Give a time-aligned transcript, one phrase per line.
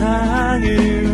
[0.00, 1.09] 세상을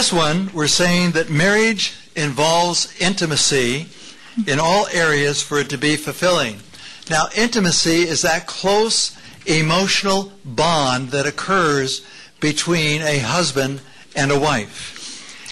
[0.00, 3.86] this one, we're saying that marriage involves intimacy
[4.46, 6.60] in all areas for it to be fulfilling.
[7.10, 12.02] Now, intimacy is that close emotional bond that occurs
[12.40, 13.80] between a husband
[14.14, 14.94] and a wife.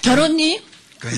[0.03, 0.61] 결혼이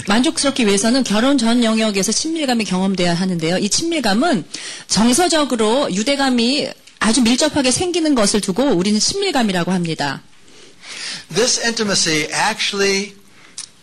[0.07, 3.59] 만족스럽기 위해서는 결혼 전 영역에서 친밀감이 경험돼야 하는데요.
[3.59, 4.45] 이 친밀감은
[4.89, 10.23] 정서적으로 유대감이 아주 밀접하게 생기는 것을 두고 우리는 친밀감이라고 합니다.
[11.35, 13.15] This intimacy actually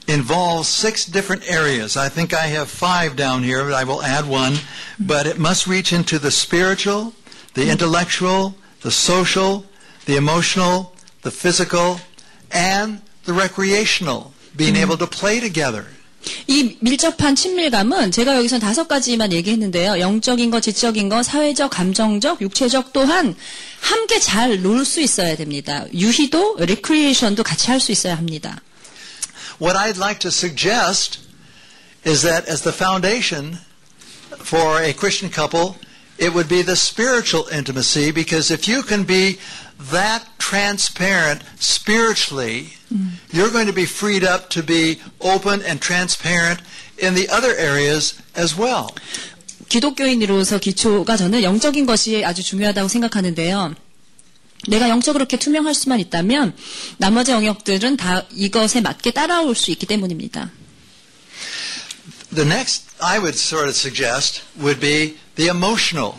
[0.07, 1.95] involves six different areas.
[1.95, 4.57] I think I have five down here, but I will add one.
[4.99, 7.13] But it must reach into the spiritual,
[7.53, 9.65] the intellectual, the social,
[10.05, 11.99] the emotional, the physical,
[12.51, 14.33] and the recreational.
[14.55, 15.85] Being able to play together.
[16.47, 19.99] 이 밀접한 친밀감은 제가 여기서 다섯 가지만 얘기했는데요.
[19.99, 23.35] 영적인 것, 지적인 것, 사회적, 감정적, 육체적 또한
[23.81, 25.85] 함께 잘 놀 수 있어야 됩니다.
[25.93, 28.61] 유희도, 레크리에이션도 같이 할 수 있어야 합니다.
[29.59, 31.19] What I'd like to suggest
[32.03, 33.59] is that as the foundation
[34.37, 35.77] for a Christian couple,
[36.17, 39.39] it would be the spiritual intimacy because if you can be
[39.91, 42.73] that transparent spiritually,
[43.31, 46.61] you're going to be freed up to be open and transparent
[46.97, 48.93] in the other areas as well.
[49.69, 53.73] 기독교인으로서 기초가 저는 영적인 것이 아주 중요하다고 생각하는데요.
[54.66, 56.56] 내가 영적으로 그렇게 투명할 수만 있다면
[56.96, 60.50] 나머지 영역들은 다 이것에 맞게 따라올 수 있기 때문입니다.
[62.34, 66.14] The next I would sort of suggest would be the emotional,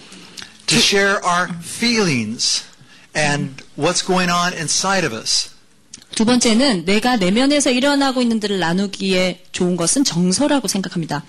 [0.68, 2.64] to share our feelings
[3.16, 5.50] and what's going on inside of us.
[6.16, 11.24] 두 번째는 내가 내면에서 일어나고 있는 들을 나누기에 좋은 것은 정서라고 생각합니다.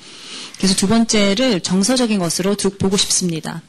[0.56, 3.62] 그래서 두 번째를 정서적인 것으로 두, 보고 싶습니다.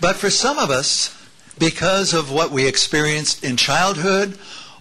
[0.00, 1.10] But for some of us,
[1.59, 4.37] because of what we experienced in childhood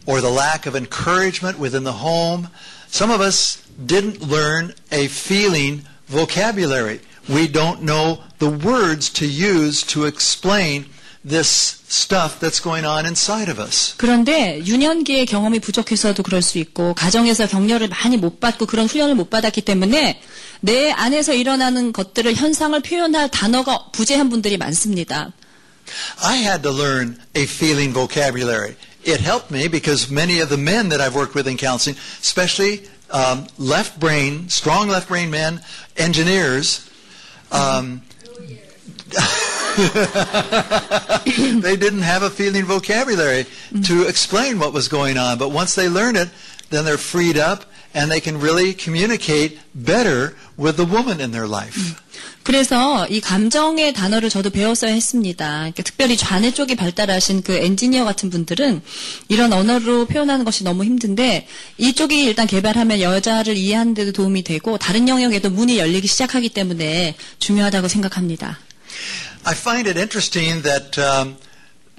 [0.06, 2.48] or the lack of encouragement within the home,
[2.88, 7.00] some of us didn't learn a feeling vocabulary.
[7.28, 10.86] We don't know the words to use to explain
[11.24, 13.94] this stuff that's going on inside of us.
[13.96, 19.30] 그런데 유년기의 경험이 부족해서도 그럴 수 있고 가정에서 격려를 많이 못 받고 그런 훈련을 못
[19.30, 20.20] 받았기 때문에
[20.60, 25.32] 내 안에서 일어나는 것들을 현상을 표현할 단어가 부재한 분들이 많습니다.
[26.23, 28.75] I had to learn a feeling vocabulary.
[29.03, 32.87] It helped me because many of the men that I've worked with in counseling, especially
[33.09, 35.61] um, left brain, strong left brain men,
[35.97, 36.89] engineers,
[37.51, 38.01] um,
[41.61, 43.45] they didn't have a feeling vocabulary
[43.85, 45.37] to explain what was going on.
[45.37, 46.29] But once they learn it,
[46.69, 51.47] then they're freed up and they can really communicate better with the woman in their
[51.47, 52.03] life.
[52.49, 55.45] 그래서 이 감정의 단어를 저도 배웠어야 했습니다.
[55.59, 58.81] 그러니까 특별히 좌뇌 쪽이 발달하신 그 엔지니어 같은 분들은
[59.27, 61.45] 이런 언어로 표현하는 것이 너무 힘든데
[61.77, 67.87] 이쪽이 일단 개발하면 여자를 이해하는 데도 도움이 되고 다른 영역에도 문이 열리기 시작하기 때문에 중요하다고
[67.87, 68.57] 생각합니다.
[69.43, 71.35] I find it interesting that um,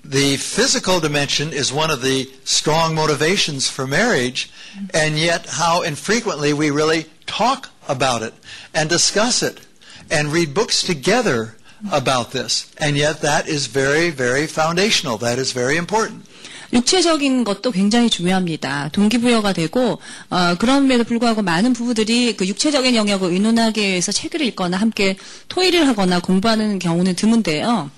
[0.02, 4.50] the physical dimension is one of the strong motivations for marriage,
[4.96, 8.34] and yet how infrequently we really talk about it
[8.74, 9.69] and discuss it
[10.09, 11.55] and read books together
[11.91, 12.71] about this.
[12.77, 15.17] And yet that is very, very foundational.
[15.17, 16.25] That is very important.
[16.73, 18.89] 육체적인 것도 굉장히 중요합니다.
[18.91, 25.15] 동기부여가 되고 어, 그럼에도 불구하고 많은 부부들이 그 육체적인 영역을 의논하기 위해서 책을 읽거나 함께
[25.47, 27.89] 토의를 하거나 공부하는 경우는 드문데요.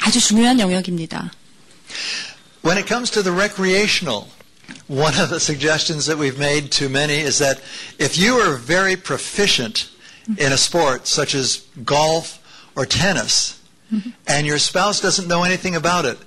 [0.00, 1.30] 아주 중요한 영역입니다.
[2.64, 4.26] When it comes to the recreational,
[4.88, 7.60] one of the suggestions that we've made to many is that
[8.00, 9.88] if you are very proficient
[10.37, 12.39] in a sport such as golf
[12.75, 13.59] or tennis,
[14.27, 16.17] and your spouse doesn't know anything about it,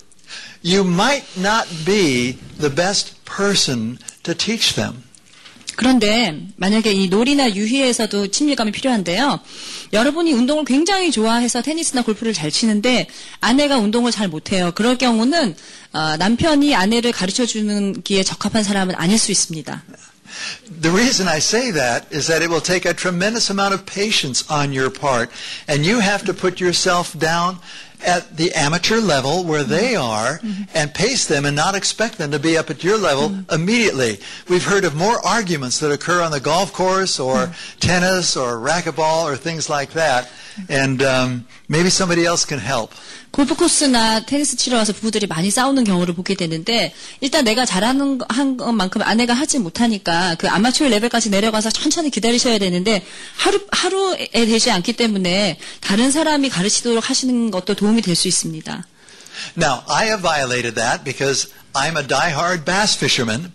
[0.63, 5.05] you might not be the best person to teach them.
[5.75, 9.41] 그런데 만약에 이 놀이나 유희에서도 친밀감이 필요한데요.
[9.93, 13.09] 여러분이 운동을 굉장히 좋아해서 테니스나 골프를 잘 치는데
[13.41, 14.73] 아내가 운동을 잘 못해요.
[14.75, 15.57] 그럴 경우는
[15.93, 19.83] 어, 남편이 아내를 가르쳐 주는 기에 적합한 사람은 아닐 수 있습니다.
[20.67, 24.49] The reason I say that is that it will take a tremendous amount of patience
[24.51, 25.31] on your part,
[25.69, 27.59] and you have to put yourself down
[28.06, 30.40] at the amateur level where they are
[30.76, 34.20] and pace them and not expect them to be up at your level immediately.
[34.48, 37.50] We've heard of more arguments that occur on the golf course or
[37.80, 40.30] tennis or racquetball or things like that,
[40.70, 42.94] and um, maybe somebody else can help.
[43.32, 48.26] 골프 코스나 테니스 치러 와서 부부들이 많이 싸우는 경우를 보게 되는데 일단 내가 잘하는 거-
[48.30, 53.04] 한 것만큼 아내가 하지 못하니까 그 아마추어 레벨까지 내려가서 천천히 기다리셔야 되는데
[53.36, 58.86] 하루 하루에 되지 않기 때문에 다른 사람이 가르치도록 하시는 것도 도움 이 될 수 있습니다.
[59.56, 63.52] Now, I have violated that because I'm a die-hard bass fisherman,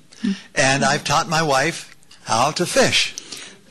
[0.54, 1.86] and I've taught my wife
[2.28, 3.14] how to fish.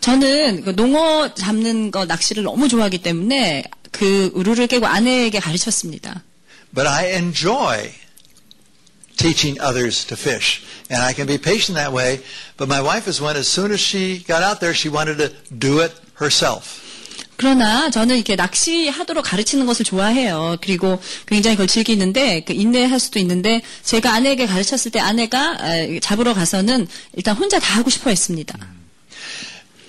[0.02, 6.24] 저는 그 농어 잡는 거 낚시를 너무 좋아하기 때문에 그 룰을 깨고 아내에게 가르쳤습니다.
[6.74, 7.92] But I enjoy
[9.18, 10.62] teaching others to fish.
[10.90, 12.22] And I can be patient that way.
[12.58, 15.32] But my wife is one, as soon as she got out there, she wanted to
[15.56, 16.82] do it herself.
[17.37, 20.57] 그러나 저는 이렇게 낚시하도록 가르치는 것을 좋아해요.
[20.63, 26.35] 그리고 굉장히 그걸 즐기는데 그 인내할 수도 있는데 제가 아내에게 가르쳤을 때 아내가 에, 잡으러
[26.35, 28.59] 가서는 일단 혼자 다 하고 싶어 했습니다.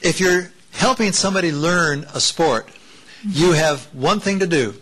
[0.05, 2.67] If you're helping somebody learn a sport,
[3.23, 4.73] you have one thing to do.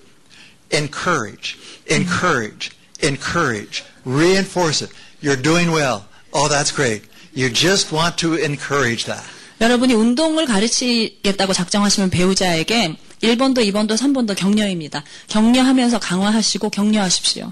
[0.71, 1.57] Encourage,
[1.89, 2.71] encourage,
[3.01, 3.83] encourage.
[4.03, 4.91] Reinforce it.
[5.21, 6.06] You're doing well.
[6.33, 7.03] Oh, that's great.
[7.33, 9.25] You just want to encourage that.
[9.62, 15.04] 여러분이 운동을 가르치겠다고 작정하시면 배우자에게 1번도 2번도 3번도 격려입니다.
[15.28, 17.52] 격려하면서 강화하시고 격려하십시오.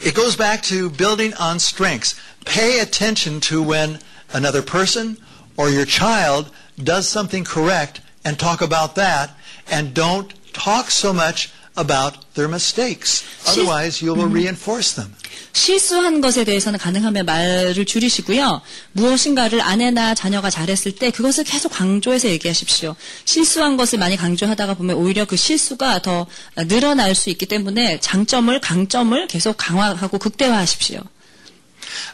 [0.00, 2.16] It goes back to building on strengths.
[2.44, 3.98] Pay attention to when
[4.32, 5.16] another person
[5.56, 6.50] or your child
[6.82, 9.32] does something correct and talk about that
[9.70, 13.22] and don't talk so much about their mistakes.
[13.46, 15.14] Otherwise, you will reinforce them.
[15.52, 18.60] 실수한 것에 대해서는 가능하면 말을 줄이시고요.
[18.92, 22.96] 무엇인가를 아내나 자녀가 잘했을 때 그것을 계속 강조해서 얘기하십시오.
[23.24, 26.26] 실수한 것을 많이 강조하다가 보면 오히려 그 실수가 더
[26.68, 31.00] 늘어날 수 있기 때문에 장점을 강점을 계속 강화하고 극대화하십시오.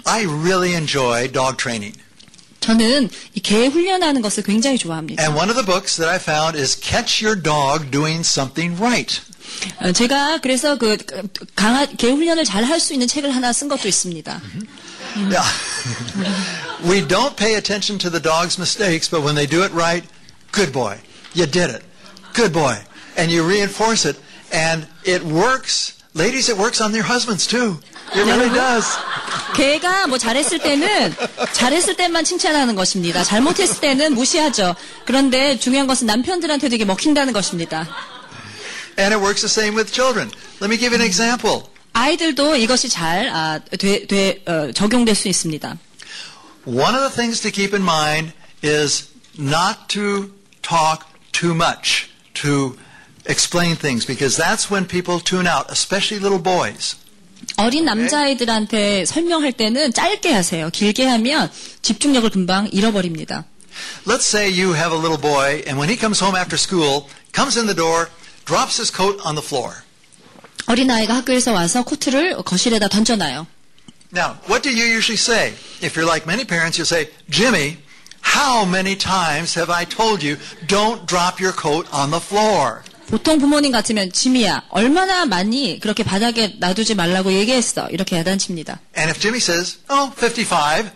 [0.05, 1.99] I really enjoy dog training.
[2.61, 5.23] 저는 이 개 훈련하는 것을 굉장히 좋아합니다.
[5.23, 9.23] And one of the books that I found is Catch Your Dog Doing Something Right.
[9.81, 10.97] 어, 제가 그래서 그
[11.55, 14.41] 강아 개 훈련을 잘 할 수 있는 책을 하나 쓴 것도 있습니다.
[15.17, 15.43] Yeah.
[16.85, 20.07] we don't pay attention to the dog's mistakes, but when they do it right,
[20.53, 20.99] good boy.
[21.35, 21.83] You did it.
[22.35, 22.77] Good boy.
[23.17, 24.17] And you reinforce it,
[24.53, 25.95] and it works.
[26.15, 27.79] Ladies, it works on their husbands too.
[28.15, 28.87] It really does.
[29.55, 31.15] 개가 뭐 잘했을 때는
[31.53, 33.23] 잘했을 때만 칭찬하는 것입니다.
[33.23, 34.75] 잘못했을 때는 무시하죠.
[35.05, 37.87] 그런데 중요한 것은 남편들한테도 이게 먹힌다는 것입니다.
[38.98, 40.32] And it works the same with children.
[40.62, 41.64] Let me give you an example.
[41.94, 45.78] 아이들도 이것이 잘 아, 돼- 돼- 어, 적용될 수 있습니다.
[46.66, 48.34] One of the things to keep in mind
[48.64, 49.08] is
[49.38, 50.32] not to
[50.62, 52.10] talk too much
[52.42, 52.76] to
[53.28, 56.96] explain things because that's when people tune out, especially little boys.
[57.58, 60.70] 어린 남자아이들한테 설명할 때는 짧게 하세요.
[60.72, 61.52] 길게 하면
[61.82, 63.46] 집중력을 금방 잃어버립니다.
[64.08, 67.58] Let's say you have a little boy, and when he comes home after school, comes
[67.60, 68.10] in the door,
[68.46, 69.84] drops his coat on the floor.
[70.68, 73.48] 어린아이가 학교에서 와서 코트를 거실에다 던져놔요.
[74.12, 75.54] Now, what do you usually say?
[75.82, 77.78] If you're like many parents, you'll say, Jimmy,
[78.22, 80.38] how many times have I told you
[80.68, 82.84] don't drop your coat on the floor?
[83.11, 88.79] 보통 부모님 같으면 지미야 얼마나 많이 그렇게 바닥에 놔두지 말라고 얘기했어 이렇게 야단칩니다.
[88.97, 90.91] And if Jimmy says, oh, 55,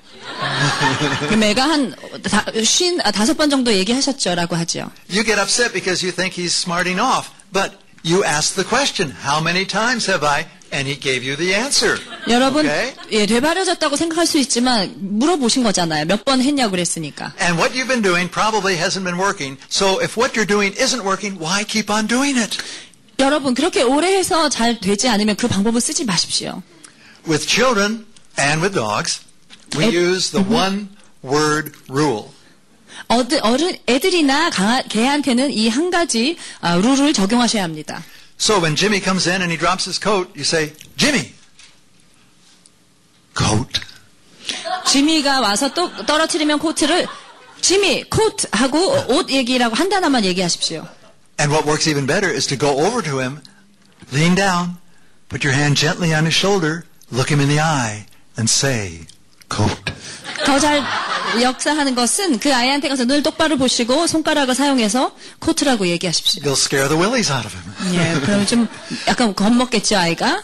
[1.28, 4.90] 그럼 애가 한 다, 쉰, 아, 다섯 번 정도 얘기하셨죠라고 하죠.
[5.11, 7.30] you get upset because you think he's smarting off.
[7.52, 7.73] But
[8.04, 10.47] you ask the question, how many times have I?
[10.73, 11.99] And he gave you the answer.
[12.28, 12.95] 여러분 Okay?
[13.12, 16.07] 예, 되바려졌다고 생각할 수 있지만 물어보신 거잖아요.
[16.07, 17.33] 몇 번 했냐고 그랬으니까.
[17.40, 19.59] And what you've been doing probably hasn't been working.
[19.69, 22.57] So if what you're doing isn't working, why keep on doing it?
[23.19, 26.62] 여러분 그렇게 오래 해서 잘 되지 않으면 그 방법을 쓰지 마십시오.
[27.28, 28.07] With children
[28.38, 29.21] and with dogs,
[29.76, 30.88] we Ed- use the one
[31.23, 32.31] word rule.
[33.09, 38.02] 어드, 어른, 애들이나 강아, 개한테는 이 한 가지 아, 룰을 적용하셔야 합니다.
[38.38, 41.33] So when Jimmy comes in and he drops his coat, you say, Jimmy,
[43.36, 43.80] coat.
[44.86, 47.06] 지미가 와서 또 떨어뜨리면 코트를
[47.60, 50.86] 지미 코트 하고 옷 얘기라고 한 단어만 얘기하십시오.
[51.40, 53.40] And what works even better is to go over to him,
[54.12, 54.76] lean down,
[55.28, 58.06] put your hand gently on his shoulder, look him in the eye,
[58.38, 59.06] and say,
[59.48, 59.92] coat.
[60.44, 60.82] 더 잘
[61.40, 66.42] 역사하는 것은 그 아이한테 가서 눈을 똑바로 보시고 손가락을 사용해서 코트라고 얘기하십시오.
[66.42, 67.96] You'll scare the willies out of him.
[67.96, 68.68] 예, 그럼 좀
[69.08, 70.42] 약간 겁먹겠죠 아이가.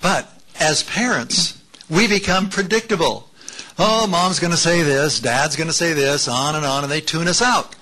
[0.00, 0.26] But
[0.60, 1.54] as parents,
[1.89, 3.29] we become predictable.
[3.77, 6.91] Oh, mom's going to say this, dad's going to say this, on and on, and
[6.91, 7.75] they tune us out.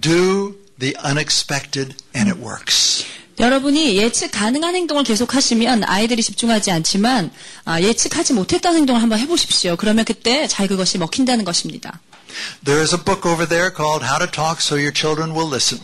[0.00, 3.04] Do the unexpected, and it works.
[3.38, 7.30] 여러분이 예측 가능한 행동을 계속 하시면 아이들이 집중하지 않지만
[7.66, 9.76] 아, 예측하지 못했던 행동을 한번 해보십시오.
[9.76, 12.00] 그러면 그때 잘 그것이 먹힌다는 것입니다.
[12.64, 15.80] There is a book over there called How to Talk So Your Children Will Listen.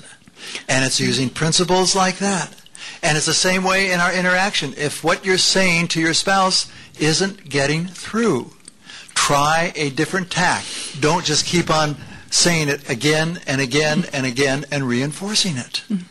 [0.68, 2.50] And it's using principles like that.
[3.03, 4.73] And it's the same way in our interaction.
[4.77, 8.51] If what you're saying to your spouse isn't getting through,
[9.13, 10.65] try a different tack.
[10.99, 11.95] Don't just keep on
[12.29, 15.83] saying it again and again and again and reinforcing it.
[15.89, 16.03] Mm-hmm.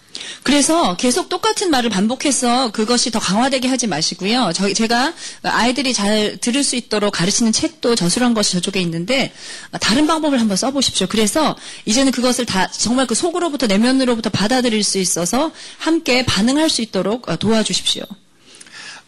[0.42, 4.52] 그래서 계속 똑같은 말을 반복해서 그것이 더 강화되게 하지 마시고요.
[4.54, 9.32] 저희 제가 아이들이 잘 들을 수 있도록 가르치는 책도 저술한 것이 저쪽에 있는데
[9.80, 11.06] 다른 방법을 한번 써보십시오.
[11.06, 17.28] 그래서 이제는 그것을 다 정말 그 속으로부터 내면으로부터 받아들일 수 있어서 함께 반응할 수 있도록
[17.28, 18.04] 어, 도와주십시오.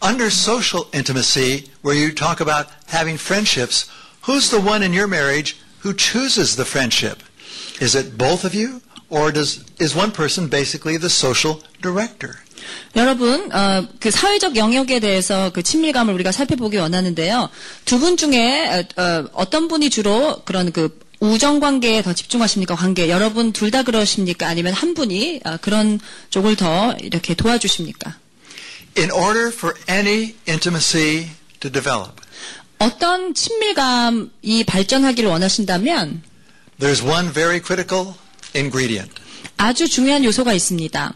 [0.01, 3.89] Under social intimacy, where you talk about having friendships,
[4.25, 7.23] who's the one in your marriage who chooses the friendship?
[7.81, 8.81] Is it both of you?
[9.09, 12.35] Or does, is one person basically the social director?
[12.95, 17.49] 여러분, 어, 그 사회적 영역에 대해서 그 친밀감을 우리가 살펴보기 원하는데요.
[17.85, 18.85] 두 분 중에
[19.33, 22.75] 어, 떤 분이 주로 그런 그 우정 관계에 더 집중하십니까?
[22.75, 23.09] 관계.
[23.09, 24.47] 여러분 둘 다 그러십니까?
[24.47, 25.99] 아니면 한 분이 어, 그런
[26.29, 28.15] 쪽을 더 이렇게 도와주십니까?
[28.97, 31.29] In order for any intimacy
[31.61, 32.13] to develop,
[32.79, 36.21] 어떤 친밀감이 발전하기를 원하신다면
[36.79, 38.13] there's one very critical
[38.54, 39.12] ingredient.
[39.56, 41.14] 아주 중요한 요소가 있습니다.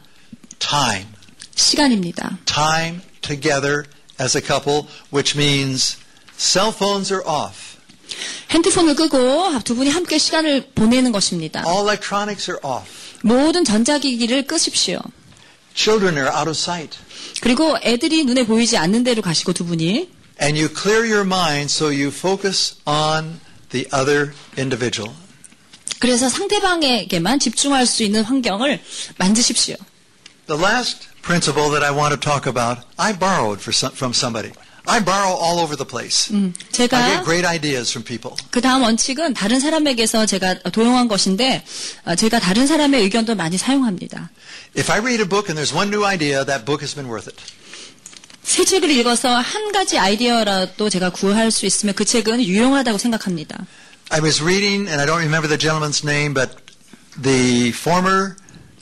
[0.58, 1.06] Time.
[1.54, 2.38] 시간입니다.
[2.46, 3.84] Time together
[4.20, 5.96] as a couple, which means
[6.36, 7.78] cell phones are off.
[8.50, 11.62] 핸드폰을 끄고 두 분이 함께 시간을 보내는 것입니다.
[11.66, 12.90] All electronics are off.
[13.22, 15.00] 모든 전자기기를 끄십시오.
[15.74, 16.98] Children are out of sight.
[17.40, 20.10] 그리고 애들이 눈에 보이지 않는 데로 가시고 두 분이
[20.40, 25.14] And you clear your mind so you focus on the other individual.
[25.99, 28.81] 그래서 상대방에게만 집중할 수 있는 환경을
[29.17, 29.75] 만드십시오.
[30.47, 34.51] The last principle that I want to talk about, I borrowed for some, from somebody.
[34.85, 36.29] I borrow all over the place.
[36.33, 38.35] I get 제가 great ideas from people.
[38.51, 41.63] 그 다음 원칙은 다른 사람에게서 제가 도용한 것인데
[42.05, 44.29] 어, 제가 다른 사람의 의견도 많이 사용합니다.
[44.77, 47.29] If I read a book and there's one new idea, that book has been worth
[47.29, 47.39] it.
[48.43, 53.65] 새 책을 읽어서 한 가지 아이디어라도 제가 구할 수 있으면 그 책은 유용하다고 생각합니다.
[54.12, 56.56] I was reading, and I don't remember the gentleman's name, but
[57.16, 58.36] the former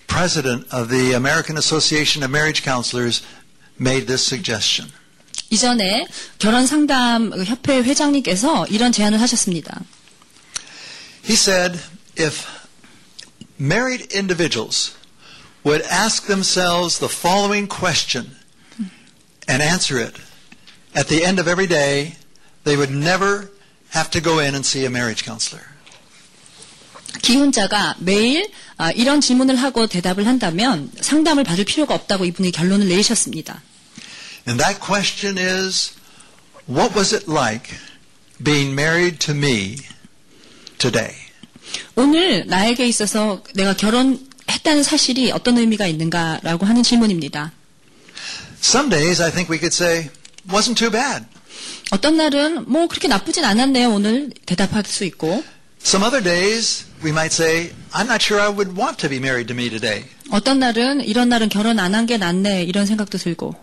[0.06, 3.23] president of the American Association of Marriage Counselors
[3.78, 4.92] made this suggestion.
[5.50, 6.06] 이전에
[6.38, 9.80] 결혼 상담 협회 회장님께서 이런 제안을 하셨습니다.
[11.25, 11.80] He said,
[12.16, 12.47] if
[13.59, 14.95] married individuals
[15.64, 18.37] would ask themselves the following question
[19.49, 20.14] and answer it
[20.95, 22.16] at the end of every day,
[22.64, 23.50] they would never
[23.93, 25.65] have to go in and see a marriage counselor.
[27.21, 33.62] 기혼자가 매일 아, 이런 질문을 하고 대답을 한다면 상담을 받을 필요가 없다고 이분이 결론을 내리셨습니다.
[34.48, 35.91] And that question is,
[36.67, 37.75] what was it like
[38.43, 39.77] being married to me
[40.77, 41.15] today?
[41.95, 47.51] 오늘 나에게 있어서 내가 결혼했다는 사실이 어떤 의미가 있는가라고 하는 질문입니다.
[48.63, 50.10] Some days I think we could say,
[50.50, 51.25] wasn't too bad.
[51.91, 53.89] 어떤 날은 뭐 그렇게 나쁘진 않았네요.
[53.93, 55.43] 오늘 대답할 수 있고
[55.83, 59.48] Some other days we might say, I'm not sure I would want to be married
[59.48, 60.05] to me today.
[60.31, 63.55] 어떤 날은 이런 날은 결혼 안 한 게 낫네 이런 생각도 들고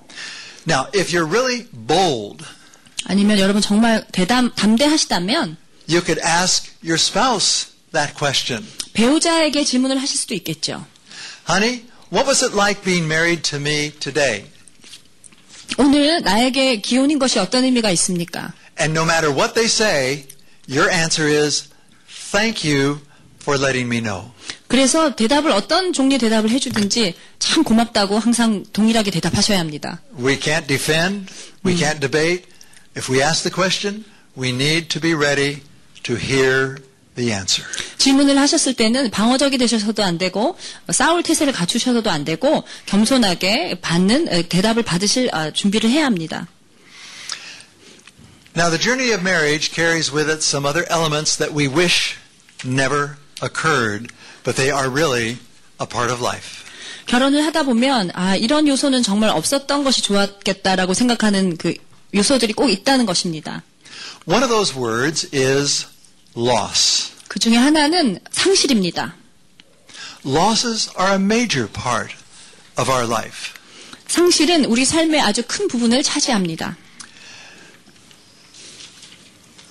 [0.69, 2.45] Now, if you're really bold,
[3.07, 5.57] 아니면 여러분 정말 대담 담대하시다면
[5.89, 8.67] you could ask your spouse that question.
[8.93, 10.85] 배우자에게 질문을 하실 수도 있겠죠.
[11.49, 14.45] Honey, what was it like being married to me today?
[15.77, 18.53] 오늘 나에게 기혼인 것이 어떤 의미가 있습니까?
[18.81, 20.25] And no matter what they say,
[20.69, 21.69] your answer is,
[22.33, 23.01] thank you
[23.43, 24.31] for letting me know.
[24.69, 30.01] 그래서 대답을 어떤 종류의 대답을 해주든지 참 고맙다고 항상 동일하게 대답하셔야 합니다.
[30.19, 31.33] We can't defend,
[31.65, 32.47] we can't debate.
[32.97, 34.05] If we ask the question,
[34.37, 35.63] we need to be ready
[36.03, 36.77] to hear
[37.17, 37.65] the answer.
[37.99, 40.57] 질문을 하셨을 때는 방어적이 되셔서도 안 되고
[40.91, 46.47] 싸울 태세를 갖추셔서도 안 되고 겸손하게 받는 에, 대답을 받으실 아, 준비를 해야 합니다.
[48.57, 52.17] Now, the journey of marriage carries with it some other elements that we wish
[52.65, 54.09] never occurred,
[54.43, 55.39] but they are really
[55.81, 56.65] a part of life.
[57.07, 61.75] 결혼을 하다 보면 아 이런 요소는 정말 없었던 것이 좋았겠다라고 생각하는 그
[62.15, 63.63] 요소들이 꼭 있다는 것입니다.
[64.27, 65.87] One of those words is
[66.37, 67.13] loss.
[67.28, 69.16] 그 중에 하나는 상실입니다.
[70.26, 72.16] Losses are a major part
[72.80, 73.52] of our life.
[74.08, 76.78] 상실은 우리 삶의 아주 큰 부분을 차지합니다.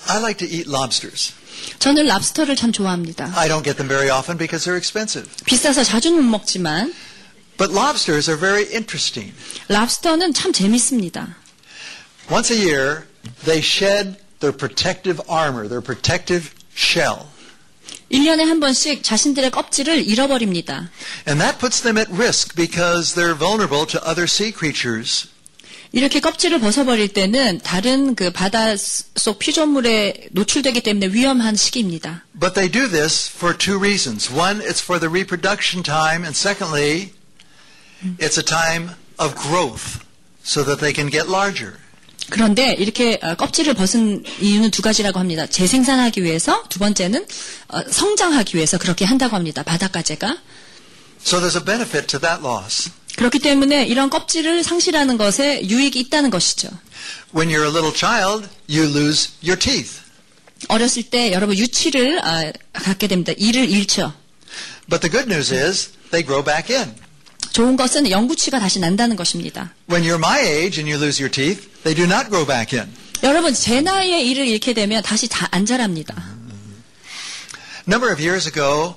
[0.09, 1.33] I like to eat lobsters.
[1.79, 3.33] 저는 랍스터를 참 좋아합니다.
[3.37, 5.29] I don't get them very often because they're expensive.
[5.47, 6.93] 비싸서 자주는 못 먹지만
[7.57, 9.33] But lobsters are very interesting.
[9.69, 11.37] 랍스터는 참 재밌습니다.
[12.31, 13.07] Once a year,
[13.45, 17.27] they shed their protective armor, their protective shell.
[18.12, 20.90] 1년에 한 번씩 자신들의 껍질을 잃어버립니다.
[21.28, 25.28] And that puts them at risk because they're vulnerable to other sea creatures.
[25.92, 32.24] 이렇게 껍질을 벗어버릴 때는 다른 그 바닷속 피조물에 노출되기 때문에 위험한 시기입니다.
[32.38, 34.32] But they do this for two reasons.
[34.32, 37.14] One, it's for the reproduction time, and secondly,
[38.20, 40.04] it's a time of growth
[40.44, 41.80] so that they can get larger.
[42.30, 45.46] 그런데 이렇게 어, 껍질을 벗은 이유는 두 가지라고 합니다.
[45.48, 47.26] 재생산하기 위해서, 두 번째는
[47.70, 49.64] 어, 성장하기 위해서 그렇게 한다고 합니다.
[49.64, 50.38] 바닷가재가.
[51.24, 52.90] So there's a benefit to that loss.
[53.16, 56.70] 그렇기 때문에 이런 껍질을 상실하는 것에 유익이 있다는 것이죠.
[57.36, 60.02] When you're a little child, you lose your teeth.
[60.70, 63.32] 어렸을 때 여러분 유치를 아, 갖게 됩니다.
[63.38, 64.14] 이를 잃죠.
[64.90, 66.94] But the good news is they grow back in.
[67.58, 69.74] 좋은 것은 영구치가 다시 난다는 것입니다.
[69.90, 72.88] When you're my age and you lose your teeth, they do not grow back in.
[73.24, 76.14] 여러분 제 나이에 이를 잃게 되면 다시 다 안 자랍니다.
[77.88, 78.96] Number of years ago,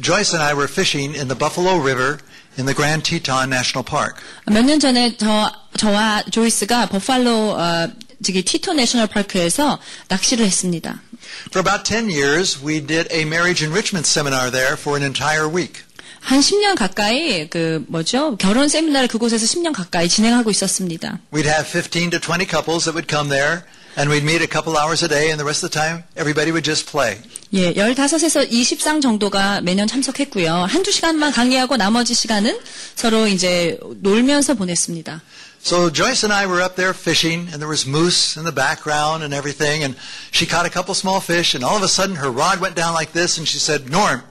[0.00, 2.18] Joyce and I were fishing in the Buffalo River
[2.58, 4.16] in the Grand Teton National Park.
[4.46, 7.88] 몇 년 전에 저 저와 조이스가 버팔로 어,
[8.24, 11.00] 저기 티토 내셔널 파크에서 낚시를 했습니다.
[11.54, 15.84] For about 10 years, we did a marriage enrichment seminar there for an entire week.
[16.21, 21.19] 한 10년 가까이 그 뭐죠 결혼 세미나를 그곳에서 10년 가까이 진행하고 있었습니다.
[21.31, 23.61] We'd have 15 to 20 couples that would come there,
[23.95, 26.51] and we'd meet a couple hours a day, and the rest of the time, everybody
[26.51, 27.21] would just play.
[27.53, 30.65] 예, 15에서 20상 정도가 매년 참석했고요.
[30.65, 32.59] 한두 시간만 강의하고 나머지 시간은
[32.95, 35.21] 서로 이제 놀면서 보냈습니다.
[35.63, 39.23] So Joyce and I were up there fishing, and there was moose in the background
[39.23, 39.95] and everything, and
[40.31, 42.93] she caught a couple small fish, and all of a sudden her rod went down
[42.93, 44.21] like this, and she said, Norm,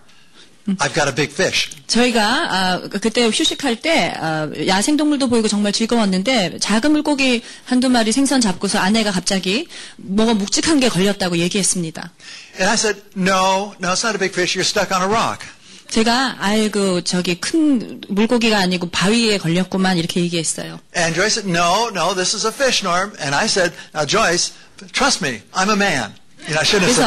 [0.68, 1.70] I've got a big fish.
[1.88, 8.40] 저희가 아, 그때 휴식할 때 아, 야생동물도 보이고 정말 즐거웠는데 작은 물고기 한두 마리 생선
[8.42, 9.68] 잡고서 아내가 갑자기
[9.98, 12.12] 뭐가 묵직한 게 걸렸다고 얘기했습니다.
[12.60, 14.56] And I said, No, no, it's not a big fish.
[14.56, 15.48] You're stuck on a rock.
[15.90, 20.80] 제가 아이고 저기 큰 물고기가 아니고 바위에 걸렸구만 이렇게 얘기했어요.
[20.96, 23.14] And Joyce said, No, no, this is a fish, Norm.
[23.20, 24.54] And I said, Now, Joyce,
[24.92, 26.14] trust me, I'm a man.
[26.46, 27.04] 그래서.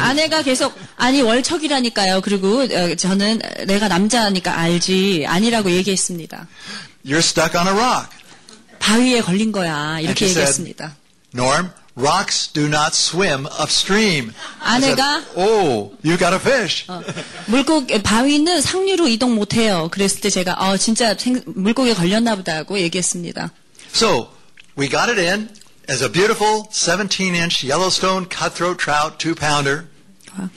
[0.00, 2.20] 아내가 계속 아니 월척이라니까요.
[2.22, 6.46] 그리고 어, 저는 내가 남자니까 알지 아니라고 얘기했습니다.
[7.04, 8.08] You're stuck on a rock.
[8.78, 10.96] 바위에 걸린 거야 이렇게 she said, 얘기했습니다.
[11.34, 14.32] Norm, rocks do not swim upstream.
[14.60, 16.86] 아내가 oh, you got a fish.
[17.46, 19.88] 물고기 바위는 상류로 이동 못 해요.
[19.92, 23.50] 그랬을 때 제가 어 진짜 생- 물고기에 걸렸나 보다 하고 얘기했습니다.
[23.94, 24.28] So
[24.78, 25.48] we got it in
[25.88, 29.88] as a beautiful 17-inch Yellowstone cutthroat trout, two-pounder.
[30.34, 30.48] 아,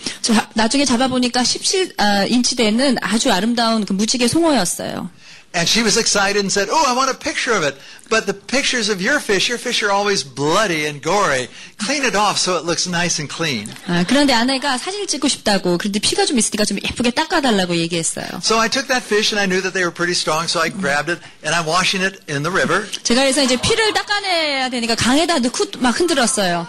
[0.55, 5.09] 나중에 잡아보니까 17인치 되는 아주 아름다운 그 무지개 송어였어요.
[5.54, 7.78] And she was excited and said, "Oh, I want a picture of it."
[8.10, 11.46] But the pictures of your fish, your fish are always bloody and gory.
[11.78, 13.70] Clean it off so it looks nice and clean.
[13.86, 18.26] 아, 그런데 아내가 사진을 찍고 싶다고 그런데 피가 좀 있으니까 좀 예쁘게 닦아달라고 얘기했어요.
[18.42, 20.74] So I took that fish and I knew that they were pretty strong, so I
[20.74, 22.90] grabbed it and I'm washing it in the river.
[23.04, 26.66] 제가 그래서 이제 피를 닦아내야 되니까 강에다 넣고 막 흔들었어요.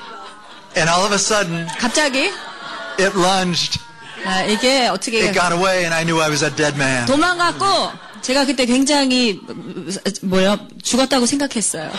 [0.77, 2.29] And all of a sudden, 갑자기
[3.01, 3.79] it lunged.
[4.25, 7.07] 아, 이게 어떻게 It got away and I knew I was a dead man.
[7.07, 9.40] 도망갔고 제가 그때 굉장히
[10.22, 11.90] 뭐요 죽었다고 생각했어요.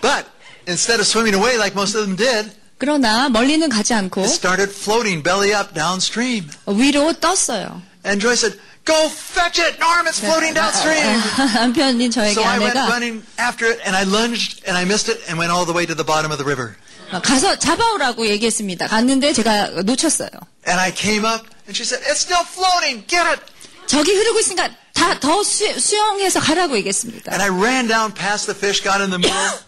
[0.00, 0.26] But
[0.68, 4.70] instead of swimming away like most of them did, 그러나 멀리는 가지 않고 it started
[4.72, 6.48] floating belly up downstream.
[6.66, 7.82] 위로 떴어요.
[8.04, 11.16] And Joyce said, Go fetch it, Norm, it's floating downstream.
[11.54, 15.08] 남편인 저에게 So I went 아내가 running after it and I lunged and I missed
[15.08, 16.76] it and went all the way to the bottom of the river.
[17.22, 18.88] 가서 잡아오라고 얘기했습니다.
[18.88, 20.28] 갔는데 제가 놓쳤어요.
[20.68, 23.40] And I came up and she said, It's still floating, get it.
[23.86, 27.32] 저기 흐르고 있으니까 다 더 수영해서 가라고 얘기했습니다.
[27.32, 29.58] And I ran down past the fish, got in the middle,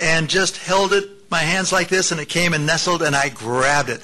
[0.00, 3.28] and just held it, my hands like this, and it came and nestled and I
[3.28, 4.02] grabbed it.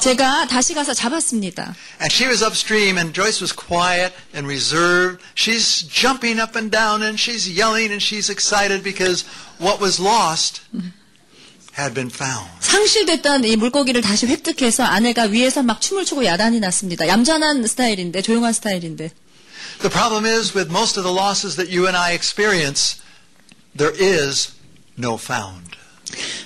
[0.00, 1.74] 제가 다시 가서 잡았습니다.
[2.00, 5.22] And she was upstream, and Joyce was quiet and reserved.
[5.34, 9.24] She's jumping up and down, and she's yelling, and she's excited because
[9.58, 10.60] what was lost
[11.78, 12.48] had been found.
[12.60, 17.06] 상실됐던 이 물고기를 다시 획득해서 아내가 위에서 막 춤을 추고 야단이 났습니다.
[17.08, 19.10] 얌전한 스타일인데 조용한 스타일인데
[19.80, 22.96] The problem is, with most of the losses that you and I experience,
[23.76, 24.52] there is
[24.98, 25.76] no found.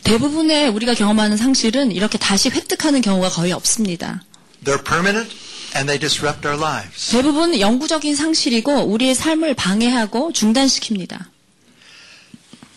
[0.02, 4.24] 대부분의 우리가 경험하는 상실은 이렇게 다시 획득하는 경우가 거의 없습니다.
[4.64, 5.30] They're permanent,
[5.76, 7.12] and they disrupt our lives.
[7.12, 11.26] 대부분 영구적인 상실이고 우리의 삶을 방해하고 중단시킵니다.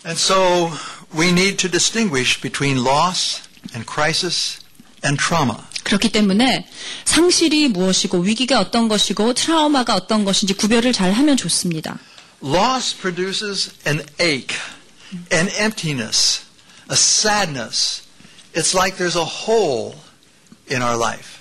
[0.06, 0.70] And so
[1.14, 3.40] we need to distinguish between loss
[3.74, 4.58] and crisis
[5.02, 5.62] and trauma.
[5.84, 6.66] 그렇기 때문에
[7.04, 11.98] 상실이 무엇이고 위기가 어떤 것이고 트라우마가 어떤 것인지 구별을 잘 하면 좋습니다.
[12.42, 14.56] Loss produces an ache,
[15.32, 16.42] an emptiness,
[16.90, 18.02] a sadness.
[18.54, 19.96] It's like there's a hole
[20.70, 21.40] in our life.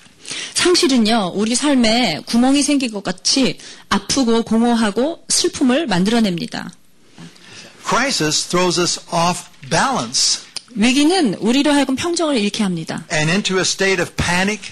[0.54, 3.60] 상실은요, 우리 삶에 구멍이 생긴 것 같이
[3.90, 6.72] 아프고 공허하고 슬픔을 만들어냅니다.
[7.86, 10.41] Crisis throws us off balance
[10.75, 13.05] 위기는 우리로 하여금 평정을 잃게 합니다.
[13.13, 14.63] and into a state of panic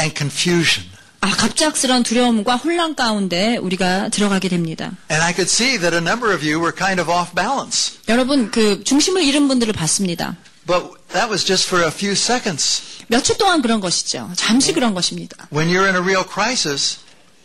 [0.00, 0.88] and confusion.
[1.20, 4.92] 아, 갑작스런 두려움과 혼란 가운데 우리가 들어가게 됩니다.
[5.10, 7.98] And I could see that a number of you were kind of off balance.
[8.08, 10.36] 여러분, 그 중심을 잃은 분들을 봤습니다.
[10.66, 12.82] But that was just for a few seconds.
[13.08, 14.30] 며칠 동안 그런 것이죠.
[14.36, 15.48] 잠시 그런 것입니다.
[15.52, 16.98] When you're in a real crisis,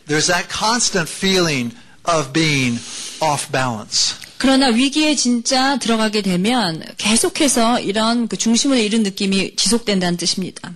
[0.08, 2.80] there's that constant feeling of being
[3.21, 4.15] off balance.
[4.38, 10.75] 그러나 위기에 진짜 들어가게 되면 계속해서 이런 그 중심을 잃은 느낌이 지속된다는 뜻입니다.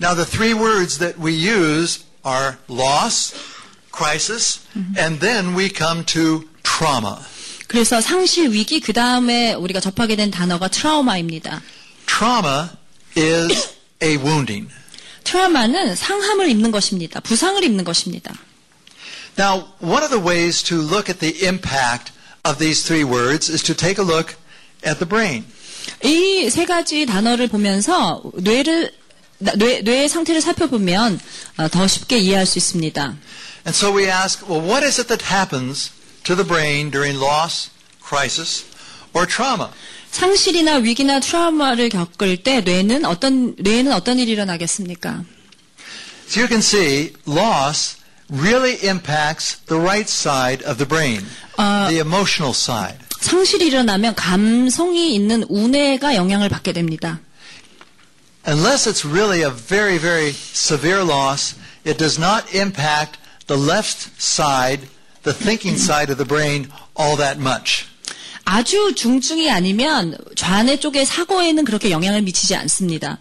[0.00, 3.34] Now, the three words that we use are loss,
[3.94, 4.60] crisis,
[4.98, 7.16] and then we come to trauma.
[7.68, 11.62] 그래서 상실 위기 그 다음에 우리가 접하게 된 단어가 트라우마입니다.
[12.06, 12.68] Trauma
[13.16, 13.70] is
[14.02, 14.68] a wounding.
[15.24, 17.20] 트라우마는 상함을 입는 것입니다.
[17.20, 18.34] 부상을 입는 것입니다.
[19.38, 22.12] Now, one of the ways to look at the impact
[22.43, 24.35] of these three words is to take a look
[24.85, 25.45] at the brain.
[26.03, 28.91] 이 세 가지 단어를 보면서 뇌를
[29.39, 31.19] 뇌, 뇌의 상태를 살펴보면
[31.57, 33.01] 어, 더 쉽게 이해할 수 있습니다.
[33.65, 35.91] And so we ask, well, what is it that happens
[36.23, 37.69] to the brain during loss,
[38.05, 38.65] crisis,
[39.13, 39.69] or trauma?
[40.11, 45.23] 상실이나 위기나 트라우마를 겪을 때 뇌는 어떤 뇌에는 어떤 일이 일어나겠습니까?
[46.29, 47.97] So you can see loss
[48.31, 51.25] really impacts the right side of the brain,
[51.57, 52.97] Uh, the emotional side.
[53.21, 57.19] 상실이 일어나면 감성이 있는 우뇌가 영향을 받게 됩니다.
[58.47, 64.87] Unless it's really a very, very severe loss, it does not impact the left side,
[65.23, 67.85] the thinking side of the brain, all that much.
[68.45, 73.17] 아주 중증이 아니면 좌뇌 쪽의 사고에는 그렇게 영향을 미치지 않습니다.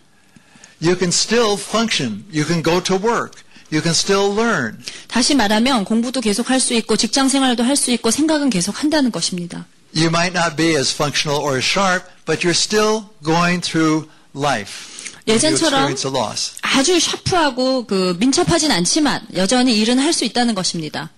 [0.80, 2.24] You can still function.
[2.32, 3.42] You can go to work.
[3.72, 4.78] You can still learn.
[5.08, 9.10] 다시 말하면 공부도 계속 할 수 있고 직장 생활도 할 수 있고 생각은 계속 한다는
[9.10, 9.66] 것입니다.
[9.94, 14.94] You might not be as functional or as sharp, but you're still going through life.
[15.26, 16.52] if you 예전처럼 experience a loss.
[16.62, 21.10] 아주 샤프하고 그 민첩하진 않지만 여전히 일은 할 수 있다는 것입니다.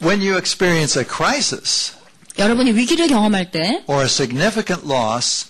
[0.00, 1.92] When you experience a crisis
[2.38, 5.46] 여러분이 위기를 경험할 때 or a significant loss,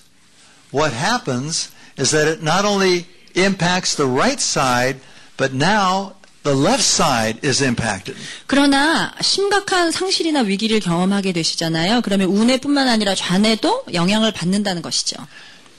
[0.72, 5.00] what happens is that it not only impacts the right side,
[5.37, 6.13] but now
[6.43, 8.17] the left side is impacted.
[8.47, 12.01] 그러나 심각한 상실이나 위기를 경험하게 되시잖아요.
[12.01, 15.17] 그러면 우뇌뿐만 아니라 좌뇌도 영향을 받는다는 것이죠.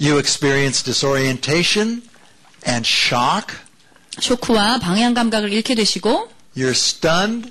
[0.01, 2.03] You experience disorientation
[2.69, 3.57] and shock.
[4.21, 7.51] 쇼크와 방향 감각을 잃게 되시고 You're stunned.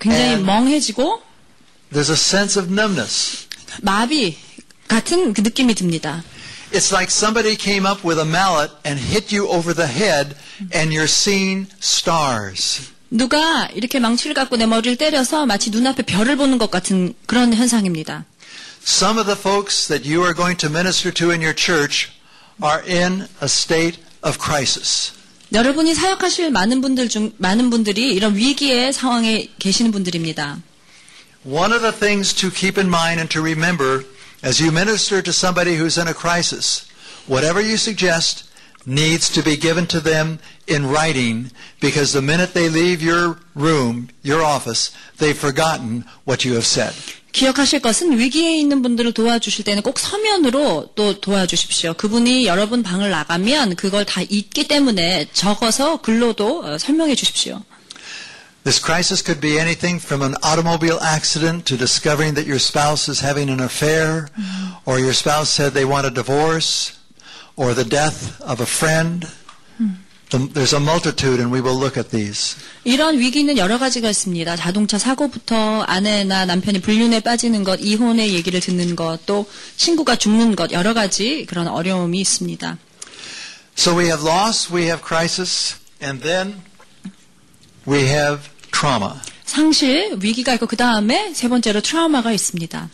[0.00, 1.22] 굉장히 멍해지고
[1.92, 3.46] There's a sense of numbness.
[3.82, 4.36] 마비
[4.88, 6.22] 같은 그 느낌이 듭니다.
[6.71, 10.35] It's like somebody came up with a mallet and hit you over the head
[10.73, 12.91] and you're seeing stars.
[13.09, 18.25] 누가 이렇게 망치를 갖고 내 머리를 때려서 마치 눈앞에 별을 보는 것 같은 그런 현상입니다.
[18.85, 22.09] Some of the folks that you are going to minister to in your church
[22.63, 25.13] are in a state of crisis.
[25.53, 30.59] 여러분이 사역하실 많은 분들 중 많은 분들이 이런 위기의 상황에 계시는 분들입니다.
[31.45, 34.03] One of the things to keep in mind and to remember
[34.43, 36.87] as you minister to somebody who's in a crisis,
[37.27, 38.43] whatever you suggest
[38.85, 41.51] needs to be given to them in writing
[41.81, 46.93] because the minute they leave your room, your office, they've forgotten what you have said.
[47.33, 51.93] 기억하실 것은 위기에 있는 분들을 도와주실 때는 꼭 서면으로 또 도와주십시오.
[51.93, 57.61] 그분이 여러분 방을 나가면 그걸 다 잊기 때문에 적어서 글로도 어, 설명해 주십시오.
[58.63, 63.21] This crisis could be anything from an automobile accident to discovering that your spouse is
[63.21, 64.27] having an affair,
[64.85, 66.91] or your spouse said they want a divorce,
[67.55, 69.25] or the death of a friend.
[70.29, 72.57] The- There's a multitude, and we will look at these.
[72.83, 74.57] 이런 위기는 여러 가지가 있습니다.
[74.57, 80.73] 자동차 사고부터 아내나 남편이 불륜에 빠지는 것, 이혼의 얘기를 듣는 것, 또 친구가 죽는 것,
[80.73, 82.77] 여러 가지 그런 어려움이 있습니다.
[83.77, 86.61] So we have loss, we have crisis, and then
[87.87, 89.14] we have trauma.
[89.44, 92.88] 상실, 위기가 있고 그 다음에 세 번째로 트라우마가 있습니다.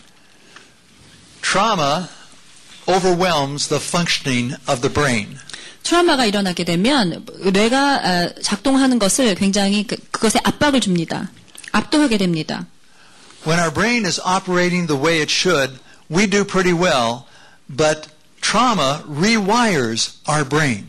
[1.42, 2.06] Trauma
[2.86, 5.38] overwhelms the functioning of the brain.
[5.84, 11.30] 트라우마가 일어나게 되면 뇌가 아, 작동하는 것을 굉장히 그, 그것에 압박을 줍니다.
[11.72, 12.66] 압도하게 됩니다.
[13.46, 15.78] When our brain is operating the way it should,
[16.10, 17.24] we do pretty well
[17.68, 18.08] but
[18.40, 20.88] trauma rewires our brain.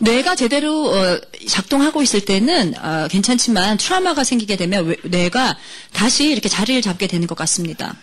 [0.00, 5.56] 뇌가 제대로 어, 작동하고 있을 때는 어, 괜찮지만 트라우마가 생기게 되면 왜- 뇌가
[5.92, 7.96] 다시 이렇게 자리를 잡게 되는 것 같습니다.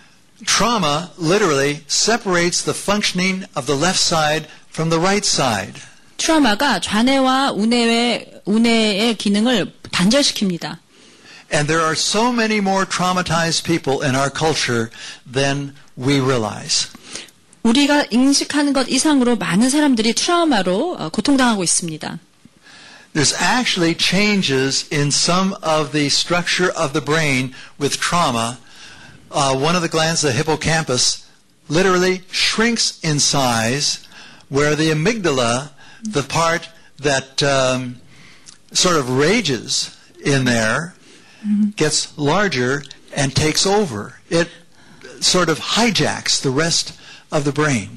[0.45, 5.81] Trauma literally separates the functioning of the left side from the right side.
[6.17, 10.77] 트라우마가 좌뇌와 우뇌의, 우뇌의 기능을 단절시킵니다.
[11.53, 14.89] And there are so many more traumatized people in our culture
[15.31, 16.87] than we realize.
[17.64, 22.18] 우리가 인식하는 것 이상으로 많은 사람들이 트라우마로 어, 고통당하고 있습니다.
[23.12, 28.58] There's actually changes in some of the structure of the brain with trauma.
[29.32, 31.26] Uh, one of the glands, the hippocampus,
[31.68, 34.06] literally shrinks in size,
[34.48, 35.70] where the amygdala,
[36.02, 38.00] the part that um,
[38.72, 40.94] sort of rages in there,
[41.76, 44.20] gets larger and takes over.
[44.28, 44.48] It
[45.20, 46.92] sort of hijacks the rest
[47.35, 47.89] of the brain.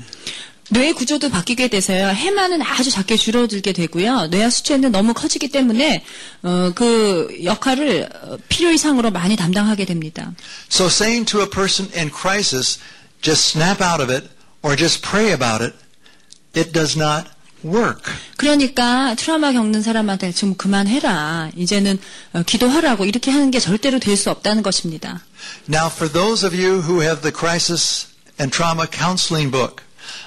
[0.70, 2.08] 뇌 구조도 바뀌게 돼서요.
[2.08, 4.26] 해마는 아주 작게 줄어들게 되고요.
[4.26, 6.04] 뇌하 수체는 너무 커지기 때문에
[6.42, 10.34] 어, 그 역할을 어, 필요 이상으로 많이 담당하게 됩니다.
[10.70, 12.78] So saying to a person in crisis,
[13.22, 14.28] just snap out of it
[14.62, 15.74] or just pray about it,
[16.54, 17.30] it does not
[17.64, 18.02] work.
[18.36, 21.50] 그러니까 트라우마 겪는 사람한테 좀 그만해라.
[21.56, 21.98] 이제는
[22.34, 25.22] 어, 기도하라고 이렇게 하는 게 절대로 될 수 없다는 것입니다.
[25.66, 28.06] Now, for those of you who have the crisis
[28.38, 29.82] and trauma counseling book,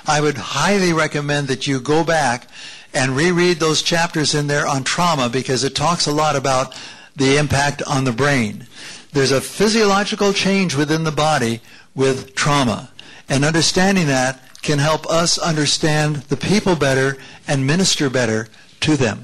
[0.06, 2.48] I would highly recommend that you go back
[2.94, 6.76] and reread those chapters in there on trauma because it talks a lot about
[7.16, 8.68] the impact on the brain.
[9.14, 11.62] There's a physiological change within the body
[11.96, 12.92] with trauma.
[13.30, 18.48] And understanding that can help us understand the people better and minister better
[18.82, 19.24] to them.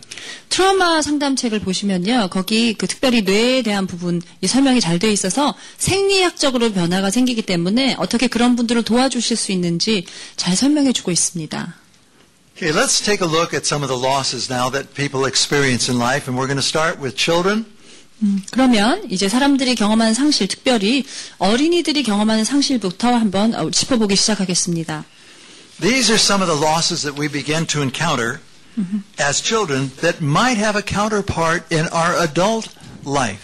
[0.49, 2.29] 트라우마 상담책을 보시면요.
[2.31, 7.95] 거기 그 특별히 뇌에 대한 부분 이 설명이 잘 되어 있어서 생리학적으로 변화가 생기기 때문에
[7.99, 11.75] 어떻게 그런 분들을 도와주실 수 있는지 잘 설명해 주고 있습니다.
[12.55, 15.99] Okay, let's take a look at some of the losses now that people experience in
[16.01, 17.65] life, and we're going to start with children.
[18.49, 21.05] 그러면 이제 사람들이 경험하는 상실, 특별히
[21.37, 25.05] 어린이들이 경험하는 상실부터 한번 어, 짚어보기 시작하겠습니다.
[25.79, 28.39] These are some of the losses that we begin to encounter
[29.19, 32.69] as children that might have a counterpart in our adult
[33.05, 33.41] life.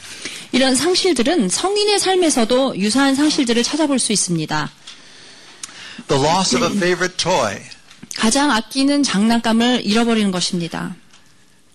[0.51, 4.69] 이런 상실들은 성인의 삶에서도 유사한 상실들을 찾아볼 수 있습니다.
[6.07, 7.59] The loss of a favorite toy,
[8.15, 10.95] 가장 아끼는 장난감을 잃어버리는 것입니다.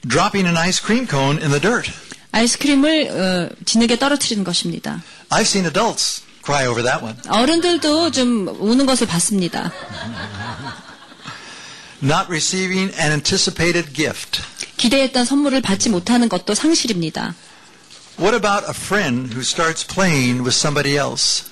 [0.09, 1.91] dropping an ice cream cone in the dirt.
[2.31, 5.03] 아이스크림을 어, 진흙에 떨어뜨리는 것입니다.
[5.31, 7.17] I've seen adults cry over that one.
[7.29, 9.73] 어른들도 좀 우는 것을 봤습니다.
[12.03, 14.41] Not receiving an anticipated gift.
[14.77, 17.35] 기대했던 선물을 받지 못하는 것도 상실입니다.
[18.19, 21.45] What about a friend who starts playing with somebody else?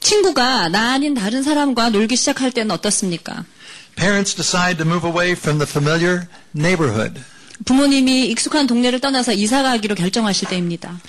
[0.00, 3.44] 친구가 나 아닌 다른 사람과 놀기 시작할 때는 어떻습니까?
[3.96, 7.20] Parents decide to move away from the familiar neighborhood.
[7.64, 11.00] 부모님이 익숙한 동네를 떠나서 이사 가기로 결정하실 때입니다.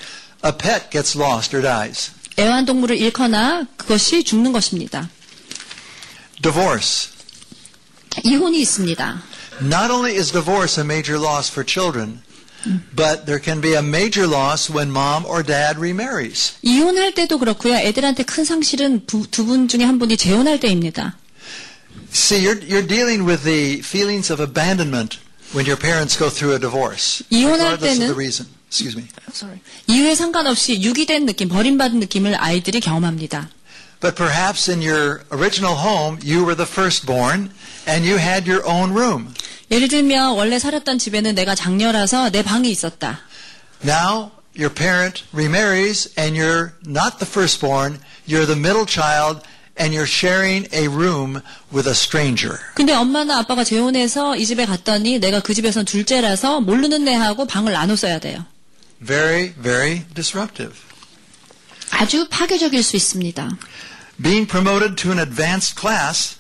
[0.46, 2.12] A pet gets lost or dies.
[2.38, 5.10] 애완동물을 잃거나 그것이 죽는 것입니다.
[6.42, 7.13] Divorce.
[8.25, 9.23] 이혼이 있습니다.
[9.63, 12.21] Not only is divorce a major loss for children,
[12.95, 16.55] but there can be a major loss when mom or dad remarries.
[16.63, 17.75] 이혼할 때도 그렇고요.
[17.77, 21.17] 애들한테 큰 상실은 두 분 중에 한 분이 재혼할 때입니다.
[22.13, 25.19] See, you're, you're dealing with the feelings of abandonment
[25.55, 28.47] when your parents go through a divorce, 이혼할 regardless of 때는- the reason.
[28.69, 29.09] Excuse me.
[29.87, 33.49] 이유에 상관없이 유기된 느낌, 버림받은 느낌을 아이들이 경험합니다.
[34.01, 37.51] But perhaps in your original home, you were the firstborn
[37.87, 39.35] and you had your own room.
[39.71, 43.21] 예를 들면 원래 살았던 집에는 내가 장녀라서 내 방이 있었다.
[43.85, 49.43] Now, your parent remarries and you're not the firstborn, you're the middle child
[49.79, 51.41] and you're sharing a room
[51.73, 52.59] with a stranger.
[52.75, 57.95] 근데 엄마나 아빠가 재혼해서 이 집에 갔더니 내가 그 집에선 둘째라서 모르는 애하고 방을 나눠
[57.95, 58.45] 써야 돼요.
[59.05, 60.75] Very, very disruptive.
[61.91, 63.57] 아주 파괴적일 수 있습니다.
[64.21, 66.37] Being promoted to an advanced class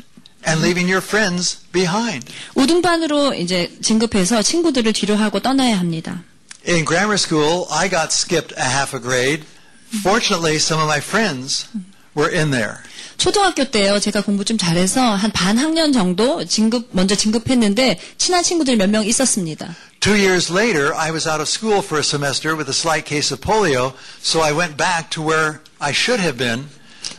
[0.46, 2.26] and leaving your friends behind.
[2.54, 6.22] 우등반으로 이제 진급해서 친구들을 뒤로 하고 떠나야 합니다.
[6.68, 9.44] In grammar school, I got skipped a half a grade.
[10.02, 11.66] Fortunately, some of my friends
[12.16, 12.76] were in there.
[13.16, 18.76] 초등학교 때요, 제가 공부 좀 잘해서 한 반 학년 정도 진급, 먼저 진급했는데 친한 친구들이
[18.76, 19.74] 몇 명 있었습니다.
[20.00, 23.32] Two years later, I was out of school for a semester with a slight case
[23.34, 26.68] of polio, so I went back to where I should have been,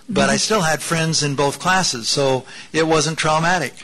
[0.08, 3.74] But I still had friends in both classes, so it wasn't traumatic.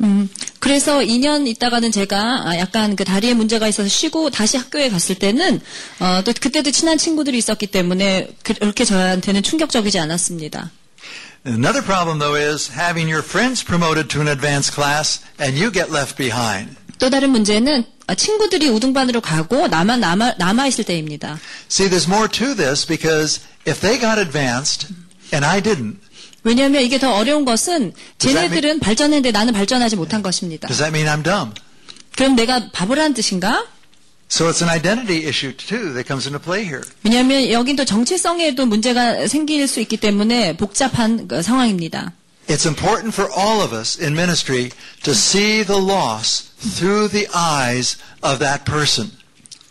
[0.00, 0.28] 음,
[0.60, 5.60] 그래서 2년 있다가는 제가 아, 약간 그 다리에 문제가 있어서 쉬고 다시 학교에 갔을 때는
[5.98, 10.70] 어, 또 그때도 친한 친구들이 있었기 때문에 그렇게 저한테는 충격적이지 않았습니다.
[11.46, 15.90] Another problem, though, is having your friends promoted to an advanced class and you get
[15.90, 16.76] left behind.
[16.98, 21.38] 또 다른 문제는 아, 친구들이 우등반으로 가고 나만 남아, 남아 있을 때입니다.
[21.70, 24.92] See, there's more to this because if they got advanced
[25.33, 25.97] and I didn't,
[26.43, 30.67] 왜냐하면 이게 더 어려운 것은 Does that 쟤네들은 발전했는데 나는 발전하지 못한 것입니다.
[30.67, 31.53] does that mean I'm dumb?
[32.15, 33.65] 그럼 내가 바보라는 뜻인가?
[34.29, 36.81] So it's an identity issue, too, that comes into play here.
[37.03, 42.13] 왜냐하면 여긴 또 정체성에도 문제가 생길 수 있기 때문에 복잡한 그 상황입니다.
[42.47, 44.71] It's important for all of us in ministry
[45.03, 49.11] to see the loss through the eyes of that person.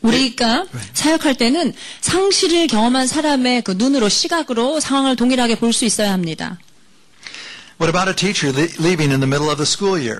[0.07, 6.57] 우리가 사역할 때는 상실을 경험한 사람의 그 눈으로 시각으로 상황을 동일하게 볼 수 있어야 합니다.
[7.79, 10.19] What about a teacher le- leaving in the middle of the school year?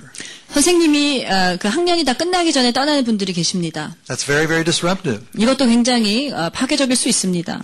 [0.52, 3.96] 선생님이 어, 그 학년이 다 끝나기 전에 떠나는 분들이 계십니다.
[4.06, 5.24] That's very, very disruptive.
[5.36, 7.62] 이것도 굉장히 어, 파괴적일 수 있습니다.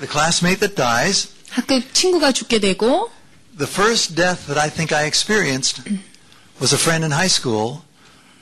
[0.00, 3.10] The classmate that dies, 학교 친구가 죽게 되고
[3.56, 5.82] the first death that I think I experienced
[6.60, 7.80] was a friend in high school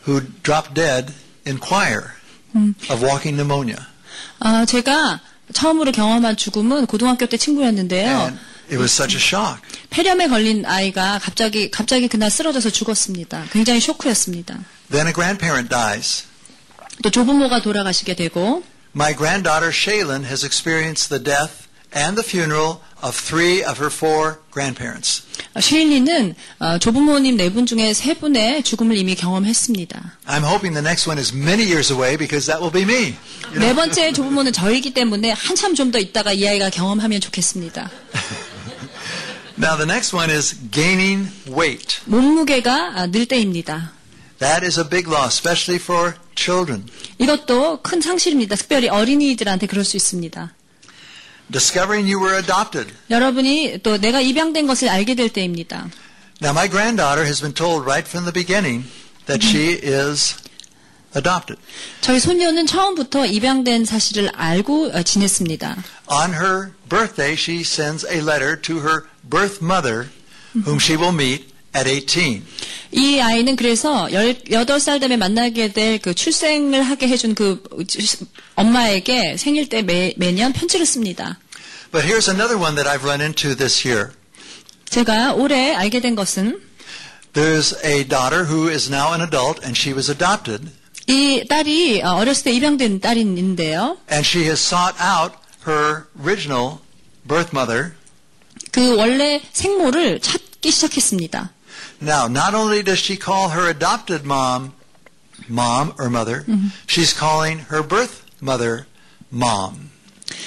[0.08, 1.12] who dropped dead
[1.46, 2.10] in choir
[2.90, 3.78] of walking pneumonia.
[4.40, 5.20] 아, 제가
[5.52, 8.08] 처음으로 경험한 죽음은 고등학교 때 친구였는데요.
[8.08, 8.38] And
[8.70, 9.60] it was such a shock.
[9.90, 13.44] 폐렴에 걸린 아이가 갑자기 갑자기 그날 쓰러져서 죽었습니다.
[13.52, 14.58] 굉장히 쇼크였습니다.
[14.90, 16.24] Then a grandparent dies.
[17.02, 18.62] 또 조부모가 돌아가시게 되고
[18.94, 24.38] My granddaughter Shaylin has experienced the death and the funeral of three of her four
[24.52, 25.22] grandparents.
[25.54, 30.18] 어, 쉐일리는 어, 조부모님 네 분 중에 세 분의 죽음을 이미 경험했습니다.
[30.26, 33.14] I'm hoping the next one is many years away because that will be me.
[33.50, 33.66] You know?
[33.68, 37.90] 네 번째 조부모는 저이기 때문에 한참 좀 더 있다가 이 아이가 경험하면 좋겠습니다.
[39.58, 42.00] Now the next one is gaining weight.
[42.06, 43.92] 몸무게가 아, 늘 때입니다.
[44.38, 46.86] That is a big loss, especially for children.
[47.18, 48.56] 이것도 큰 상실입니다.
[48.56, 50.54] 특별히 어린이들한테 그럴 수 있습니다.
[51.52, 52.92] Discovering you were adopted.
[53.10, 55.90] 여러분이 또 내가 입양된 것을 알게 될 때입니다.
[56.42, 58.88] Now my granddaughter has been told right from the beginning
[59.26, 60.34] that she is
[61.14, 61.60] adopted.
[62.00, 65.84] 저희 손녀는 처음부터 입양된 사실을 알고 어, 지냈습니다.
[66.10, 70.08] On her birthday, she sends a letter to her birth mother,
[70.66, 72.42] whom she will meet at 18.
[72.92, 77.62] 이 아이는 그래서 18살 되면 만나게 될 그 출생을 하게 해준 그
[78.56, 81.38] 엄마에게 생일 때 매, 매년 편지를 씁니다.
[81.91, 84.11] But here's another one that I've run into this year.
[84.89, 86.61] 제가 올해 알게 된 것은
[87.33, 90.69] There's a daughter who is now an adult and she was adopted
[91.07, 93.97] 이 딸이 어, 어렸을 때 입양된 딸인데요.
[94.09, 95.35] and she has sought out
[95.65, 96.79] her original
[97.27, 97.93] birth mother.
[98.71, 101.51] 그 원래 생모를 찾기 시작했습니다.
[102.01, 104.73] Now, not only does she call her adopted mom
[105.47, 106.43] mom or mother,
[106.87, 108.85] she's calling her birth mother
[109.31, 109.89] mom.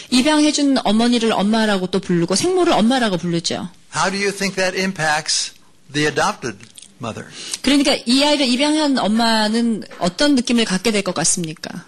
[0.09, 3.69] 입양해준 어머니를 엄마라고 또 부르고 생모를 엄마라고 부르죠.
[3.95, 5.53] How do you think that impacts
[5.93, 6.57] the adopted
[7.01, 7.29] mother?
[7.61, 11.85] 그러니까 이 아이를 입양한 엄마는 어떤 느낌을 갖게 될 것 같습니까?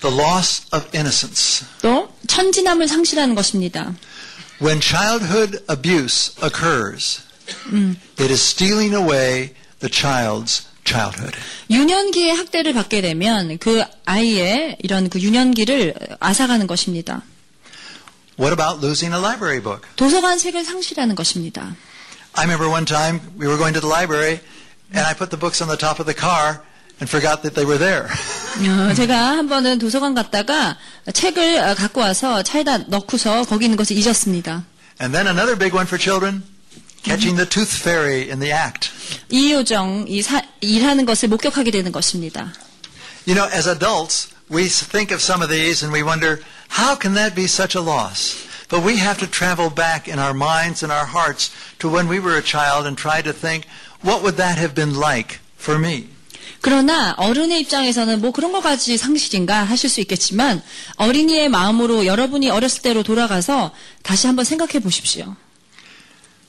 [0.00, 1.64] The loss of innocence.
[1.82, 3.94] 또 천진함을 상실하는 것입니다.
[4.60, 7.20] When childhood abuse occurs,
[8.18, 11.36] it is stealing away the child's childhood.
[11.70, 17.22] 유년기에 학대를 받게 되면 그 아이의 이런 그 유년기를 앗아가는 것입니다.
[18.40, 19.82] What about losing a library book?
[19.96, 21.74] 도서관 책을 상실하는 것입니다.
[22.34, 24.40] I remember one time we were going to the library
[24.94, 26.62] and I put the books on the top of the car
[27.00, 28.06] and forgot that they were there.
[28.08, 30.78] 어, 제가 한 번은 도서관 갔다가
[31.12, 34.64] 책을 어, 갖고 와서 차에다 넣고서 거기 있는 것을 잊었습니다.
[35.00, 36.42] and then another big one for children,
[37.02, 38.90] catching the tooth fairy in the act.
[39.30, 42.52] 이효정, 이 사- 일하는 것을 목격하게 되는 것입니다.
[43.26, 46.40] You know, as adults, we think of some of these and we wonder,
[46.70, 48.36] how can that be such a loss?
[48.70, 52.18] But we have to travel back in our minds and our hearts to when we
[52.20, 53.66] were a child and try to think,
[54.02, 56.08] what would that have been like for me?
[56.60, 60.60] 그러나 어른의 입장에서는 뭐 그런 것까지 상실인가 하실 수 있겠지만
[60.96, 65.36] 어린이의 마음으로 여러분이 어렸을 때로 돌아가서 다시 한번 생각해 보십시오.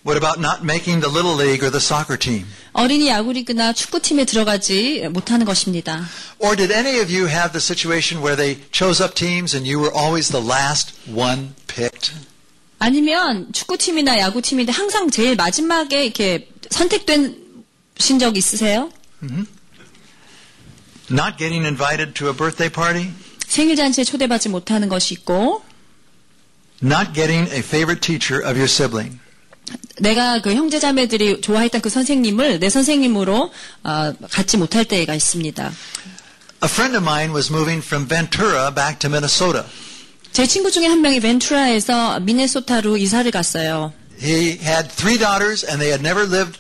[0.08, 2.44] What about not making the little league or the soccer team?
[2.74, 6.04] 어린이 야구리그나 축구팀에 들어가지 못하는 것입니다.
[6.38, 9.80] Or did any of you have the situation where they chose up teams and you
[9.80, 12.12] were always the last one picked?
[12.80, 17.64] 아니면 축구팀이나 야구팀인데 항상 제일 마지막에 이렇게 선택된
[17.96, 18.90] 신적 있으세요?
[21.10, 23.10] Not getting invited to a birthday party?
[23.46, 25.62] 생일 잔치에 초대받지 못하는 것이 있고
[26.82, 29.18] Not getting a favorite teacher of your sibling?
[29.99, 33.51] 내가 그 형제자매들이 좋아했던 그 선생님을 내 선생님으로
[33.83, 35.71] 어, 갖지 못할 때가 있습니다.
[36.63, 39.63] A friend of mine was moving from Ventura back to Minnesota.
[40.31, 43.93] 제 친구 중에 한 명이 벤투라에서 미네소타로 이사를 갔어요.
[44.21, 46.59] He had three daughters, and they had never lived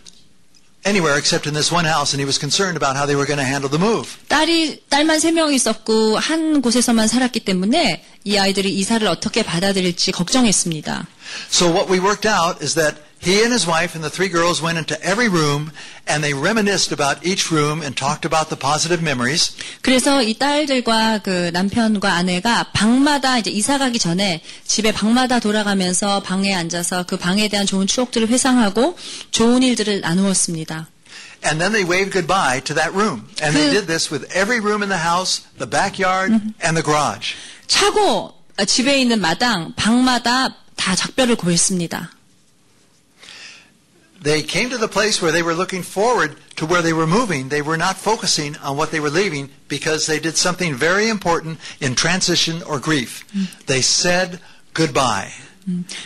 [0.87, 3.37] anywhere except in this one house, and he was concerned about how they were going
[3.37, 4.07] to handle the move.
[4.29, 11.05] 딸이 딸만 세 명 있었고 한 곳에서만 살았기 때문에 이 아이들이 이사를 어떻게 받아들일지 걱정했습니다.
[11.50, 14.60] So what we worked out is that he and his wife and the three girls
[14.60, 15.72] went into every room,
[16.06, 19.52] and they reminisced about each room and talked about the positive memories.
[19.80, 26.52] 그래서 이 딸들과 그 남편과 아내가 방마다 이제 이사 가기 전에 집에 방마다 돌아가면서 방에
[26.54, 28.96] 앉아서 그 방에 대한 좋은 추억들을 회상하고
[29.30, 30.88] 좋은 일들을 나누었습니다.
[31.46, 33.26] And then they waved goodbye to that room.
[33.42, 36.32] And they 그- did this with every room in the house, the backyard,
[36.64, 37.34] and the garage.
[37.68, 42.10] 차고 어, 집에 있는 마당, 방마다 다 작별을 고했습니다.
[44.22, 47.50] They came to the place where they were looking forward to where they were moving.
[47.50, 51.58] They were not focusing on what they were leaving because they did something very important
[51.78, 53.24] in transition or grief.
[53.66, 54.40] They said
[54.72, 55.32] goodbye.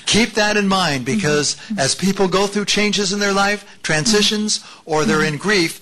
[0.06, 5.04] Keep that in mind because as people go through changes in their life, transitions, or
[5.04, 5.80] they're in grief,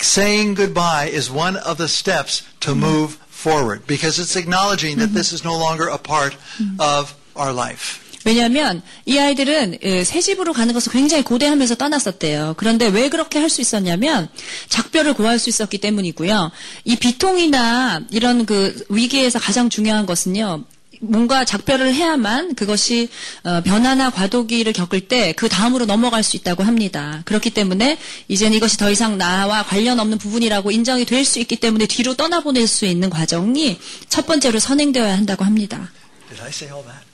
[0.00, 5.32] saying goodbye is one of the steps to move forward because it's acknowledging that this
[5.32, 6.36] is no longer a part
[6.78, 8.05] of our life.
[8.27, 12.55] 왜냐하면 이 아이들은 예, 새 집으로 가는 것을 굉장히 고대하면서 떠났었대요.
[12.57, 14.27] 그런데 왜 그렇게 할 수 있었냐면
[14.67, 16.51] 작별을 고할 수 있었기 때문이고요.
[16.83, 20.65] 이 비통이나 이런 그 위기에서 가장 중요한 것은요.
[20.99, 23.07] 뭔가 작별을 해야만 그것이
[23.43, 27.21] 어, 변화나 과도기를 겪을 때 그 다음으로 넘어갈 수 있다고 합니다.
[27.25, 27.97] 그렇기 때문에
[28.27, 32.67] 이제는 이것이 더 이상 나와 관련 없는 부분이라고 인정이 될 수 있기 때문에 뒤로 떠나보낼
[32.67, 35.89] 수 있는 과정이 첫 번째로 선행되어야 한다고 합니다.
[36.29, 37.06] Did I say all that?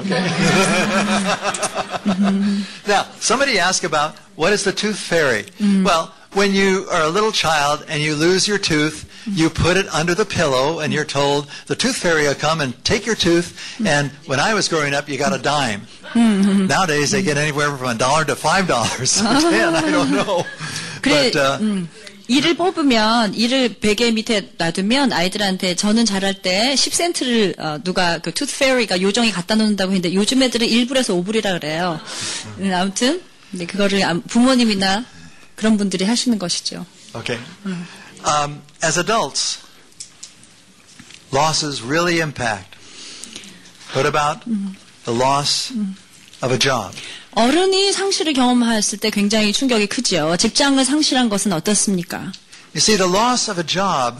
[0.00, 0.26] okay.
[2.86, 5.42] now, somebody asked about what is the tooth fairy?
[5.58, 5.84] Mm.
[5.84, 9.86] Well, when you are a little child and you lose your tooth, you put it
[9.88, 13.76] under the pillow and you're told the tooth fairy will come and take your tooth.
[13.84, 15.82] And when I was growing up, you got a dime.
[16.12, 16.66] Mm-hmm.
[16.66, 19.26] Nowadays, they get anywhere from a dollar to five dollars or.
[19.26, 20.44] I don't know.
[21.02, 21.86] But uh, mm.
[22.30, 28.56] 이를 뽑으면 이를 베개 밑에 놔두면 아이들한테 저는 자랄 때 10센트를 어, 누가 그 투트
[28.56, 32.00] 페어리가 요정이 갖다 놓는다고 했는데 요즘 애들은 1불에서 5불이라 그래요.
[32.60, 33.20] 음, 아무튼
[33.50, 35.04] 네, 그거를 암- 부모님이나
[35.56, 36.86] 그런 분들이 하시는 것이죠.
[37.14, 37.42] Okay.
[38.24, 39.58] Um, as adults,
[41.32, 42.76] losses really impact.
[43.92, 44.44] What about
[45.04, 45.72] the loss
[46.42, 46.94] of a job?
[47.32, 50.36] 어른이 상실을 경험했을 때 굉장히 충격이 크죠.
[50.36, 52.32] 직장을 상실한 것은 어떻습니까?
[52.74, 54.18] You see, the loss of a job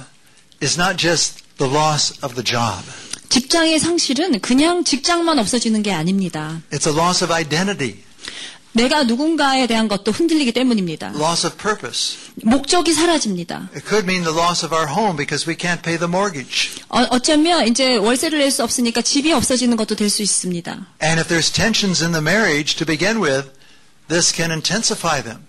[0.62, 2.82] is not just the loss of the job.
[3.28, 6.60] 직장의 상실은 그냥 직장만 없어지는 게 아닙니다.
[6.72, 8.02] It's a loss of identity,
[8.72, 11.12] 내가 누군가에 대한 것도 흔들리기 때문입니다.
[11.16, 12.16] loss of purpose.
[12.42, 13.68] 목적이 사라집니다.
[13.74, 16.70] It could mean the loss of our home because we can't pay the mortgage.
[16.88, 20.70] 어, 어쩌면 이제 월세를 낼 수 없으니까 집이 없어지는 것도 될 수 있습니다.
[21.02, 23.50] And if there's tensions in the marriage to begin with,
[24.08, 25.44] this can intensify them.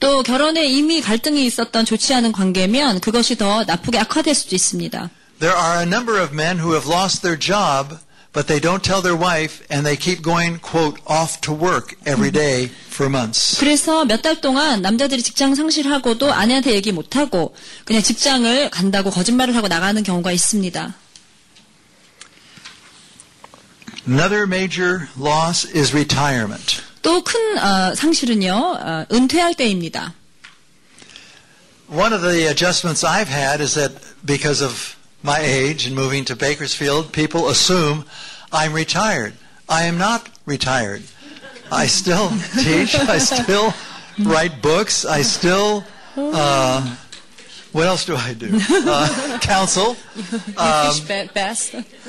[0.00, 5.10] 또 결혼에 이미 갈등이 있었던 좋지 않은 관계면 그것이 더 나쁘게 악화될 수도 있습니다.
[5.40, 7.96] There are a number of men who have lost their job,
[8.33, 12.29] but they don't tell their wife, and they keep going, quote, off to work every
[12.29, 13.57] day for months.
[13.59, 19.67] 그래서 몇 달 동안 남자들이 직장 상실하고도 아내한테 얘기 못하고 그냥 직장을 간다고 거짓말을 하고
[19.67, 20.93] 나가는 경우가 있습니다.
[24.07, 26.81] Another major loss is retirement.
[27.01, 30.13] 또 큰 어, 상실은요 어, 은퇴할 때입니다.
[31.89, 36.36] One of the adjustments I've had is that because of my age and moving to
[36.36, 38.04] Bakersfield, people assume
[38.52, 39.34] I'm retired.
[39.68, 41.02] I am not retired.
[41.70, 42.94] I still teach.
[42.94, 43.72] I still
[44.20, 45.04] write books.
[45.04, 45.84] I still,
[46.16, 46.96] uh,
[47.72, 48.50] what else do I do?
[48.52, 49.96] Uh, counsel.
[50.58, 50.92] Um,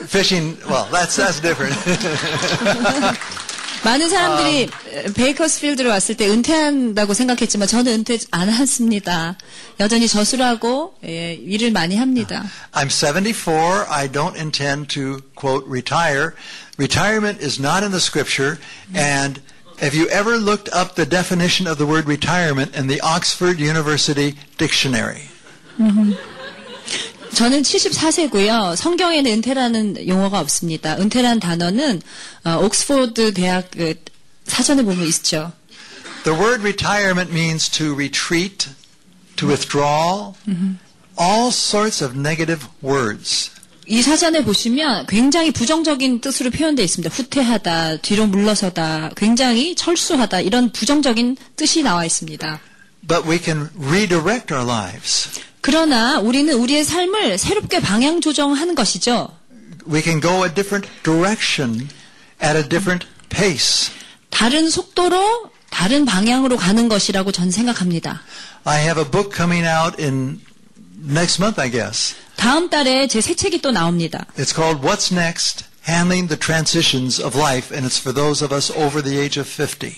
[0.05, 1.76] fishing, well, that's, that's different.
[3.85, 4.68] 많은 사람들이
[5.14, 9.37] 베이커스필드로 왔을 때 은퇴한다고 생각했지만 저는 은퇴 안 했습니다.
[9.81, 12.45] 여전히 저술하고 예, 일을 많이 합니다.
[12.72, 13.87] I'm 74.
[13.89, 16.35] I don't intend to, quote, retire.
[16.79, 18.59] Retirement is not in the scripture.
[18.95, 19.41] And
[19.81, 24.35] have you ever looked up the definition of the word retirement in the Oxford University
[24.59, 25.31] Dictionary?
[27.34, 28.76] 저는 74세고요.
[28.76, 30.98] 성경에는 은퇴라는 용어가 없습니다.
[30.98, 32.02] 은퇴란 단어는
[32.44, 33.96] 어, 옥스포드 대학 그
[34.46, 35.52] 사전에 보면 있죠.
[36.24, 38.70] The word retirement means to retreat,
[39.36, 40.34] to withdraw,
[41.20, 43.52] all sorts of negative words.
[43.88, 47.14] 이 사전에 보시면 굉장히 부정적인 뜻으로 표현되어 있습니다.
[47.14, 52.62] 후퇴하다, 뒤로 물러서다, 굉장히 철수하다 이런 부정적인 뜻이 나와 있습니다.
[53.07, 55.41] But we can redirect our lives.
[55.61, 59.29] 그러나 우리는 우리의 삶을 새롭게 방향 조정하는 것이죠.
[59.91, 61.89] we can go a different direction
[62.43, 63.91] at a different pace.
[64.31, 68.20] 다른 속도로 다른 방향으로 가는 것이라고 전 생각합니다.
[68.64, 70.41] I have a book coming out in
[71.03, 72.14] next month, I guess.
[72.37, 74.26] 다음 달에 제 새 책이 또 나옵니다.
[74.37, 75.64] It's called What's Next?
[75.86, 79.48] Handling the Transitions of Life, and it's for those of us over the age of
[79.50, 79.94] 50.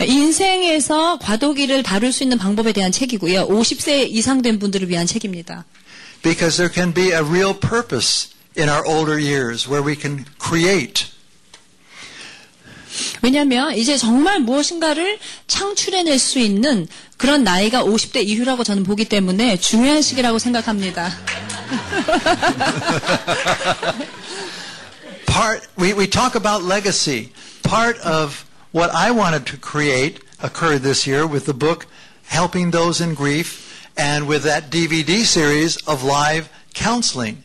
[0.00, 3.46] 인생에서 과도기를 다룰 수 있는 방법에 대한 책이고요.
[3.46, 5.64] 50세 이상 된 분들을 위한 책입니다.
[6.22, 11.06] Because there can be a real purpose in our older years where we can create.
[13.22, 20.02] 왜냐하면 이제 정말 무엇인가를 창출해낼 수 있는 그런 나이가 50대 이후라고 저는 보기 때문에 중요한
[20.02, 21.12] 시기라고 생각합니다.
[25.28, 27.32] Part, we, we talk about legacy.
[27.62, 31.86] Part of what I wanted to create occurred this year with the book
[32.24, 37.44] Helping Those in Grief and with that DVD series of live counseling.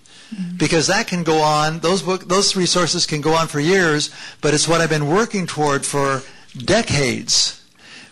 [0.57, 4.09] Because that can go on, those book, those resources can go on for years,
[4.41, 6.23] but it's what I've been working toward for
[6.57, 7.63] decades.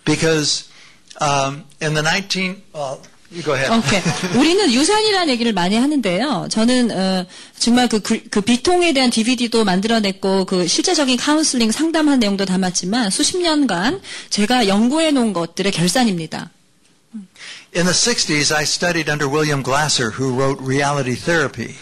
[0.05, 0.69] Because
[1.19, 3.01] um, in the 19, well,
[3.43, 3.71] go ahead.
[3.71, 4.01] 오케이.
[4.39, 6.47] 우리는 유산이라는 얘기를 많이 하는데요.
[6.49, 7.25] 저는 어,
[7.57, 13.37] 정말 그, 그, 그 비통에 대한 DVD도 만들어냈고 그 실제적인 카운슬링 상담한 내용도 담았지만 수십
[13.37, 16.49] 년간 제가 연구해 놓은 것들의 결산입니다.
[17.73, 21.75] In the 60s, I studied under William Glasser, who wrote Reality Therapy.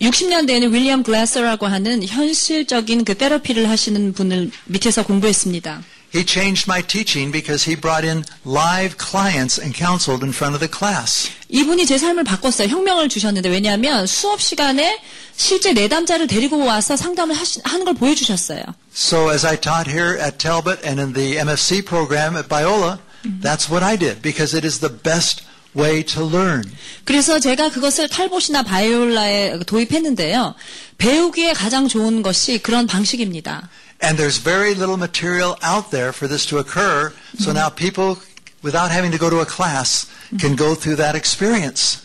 [0.00, 5.82] 60년대에는 윌리엄 글래서라고 하는 현실적인 그 테라피를 하시는 분을 밑에서 공부했습니다.
[6.12, 10.60] He changed my teaching because he brought in live clients and counseled in front of
[10.60, 11.30] the class.
[11.48, 12.68] 이분이 제 삶을 바꿨어요.
[12.68, 15.00] 혁명을 주셨는데 왜냐하면 수업 시간에
[15.36, 18.62] 실제 내담자를 데리고 와서 상담을 하시, 하는 걸 보여주셨어요.
[18.92, 22.98] So as I taught here at Talbot and in the MFC program at Biola,
[23.40, 25.44] that's what I did because it is the best
[25.76, 26.64] way to learn.
[27.04, 30.54] 그래서 제가 그것을 탈봇이나 바이올라에 도입했는데요.
[30.98, 33.68] 배우기에 가장 좋은 것이 그런 방식입니다.
[34.02, 37.12] And there's very little material out there for this to occur.
[37.38, 38.16] So now people,
[38.62, 40.06] without having to go to a class,
[40.38, 42.00] can go through that experience.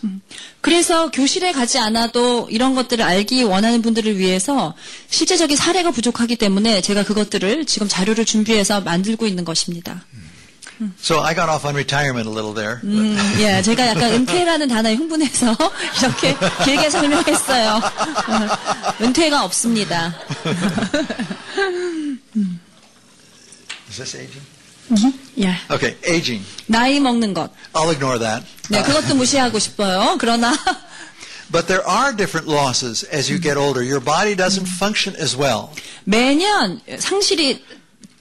[0.61, 4.73] 그래서 교실에 가지 않아도 이런 것들을 알기 원하는 분들을 위해서
[5.09, 10.03] 실제적인 사례가 부족하기 때문에 제가 그것들을 지금 자료를 준비해서 만들고 있는 것입니다.
[10.98, 12.80] So I got off on retirement a little there.
[12.84, 15.54] 음, 예, 제가 약간 은퇴라는 단어에 흥분해서
[16.00, 17.74] 이렇게 길게 설명했어요.
[17.74, 20.14] 어, 은퇴가 없습니다.
[23.88, 24.40] Is this aging?
[25.38, 26.44] 예, Okay, aging.
[26.66, 27.50] 나이 먹는 것.
[27.74, 28.44] I'll ignore that.
[28.70, 30.16] 네, 그것도 무시하고 싶어요.
[30.18, 30.56] 그러나
[31.52, 33.82] But there are different losses as you get older.
[33.82, 35.70] Your body doesn't function as well.
[36.04, 37.62] 매년 상실이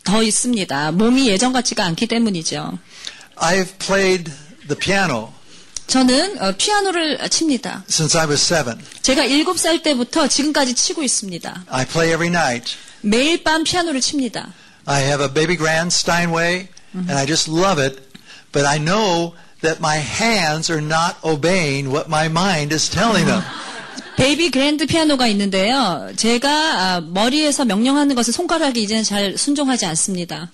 [0.05, 0.93] 더 있습니다.
[0.93, 2.79] 몸이 예전 같지가 않기 때문이죠.
[3.37, 4.31] I've played
[4.69, 5.33] the piano
[5.87, 7.85] 저는 어, 피아노를 칩니다.
[7.89, 8.79] since I was seven.
[9.03, 11.65] 제가 7살 때부터 지금까지 치고 있습니다.
[11.69, 12.77] I play every night.
[13.03, 14.53] 매일 밤 피아노를 칩니다.
[14.87, 18.03] I have a baby grand Steinway, and I just love it.
[18.53, 23.43] But I know that my hands are not obeying what my mind is telling them.
[24.17, 26.11] 베이비 그랜드 피아노가 있는데요.
[26.17, 30.51] 제가 아, 머리에서 명령하는 것을 손가락이 이제는 잘 순종하지 않습니다.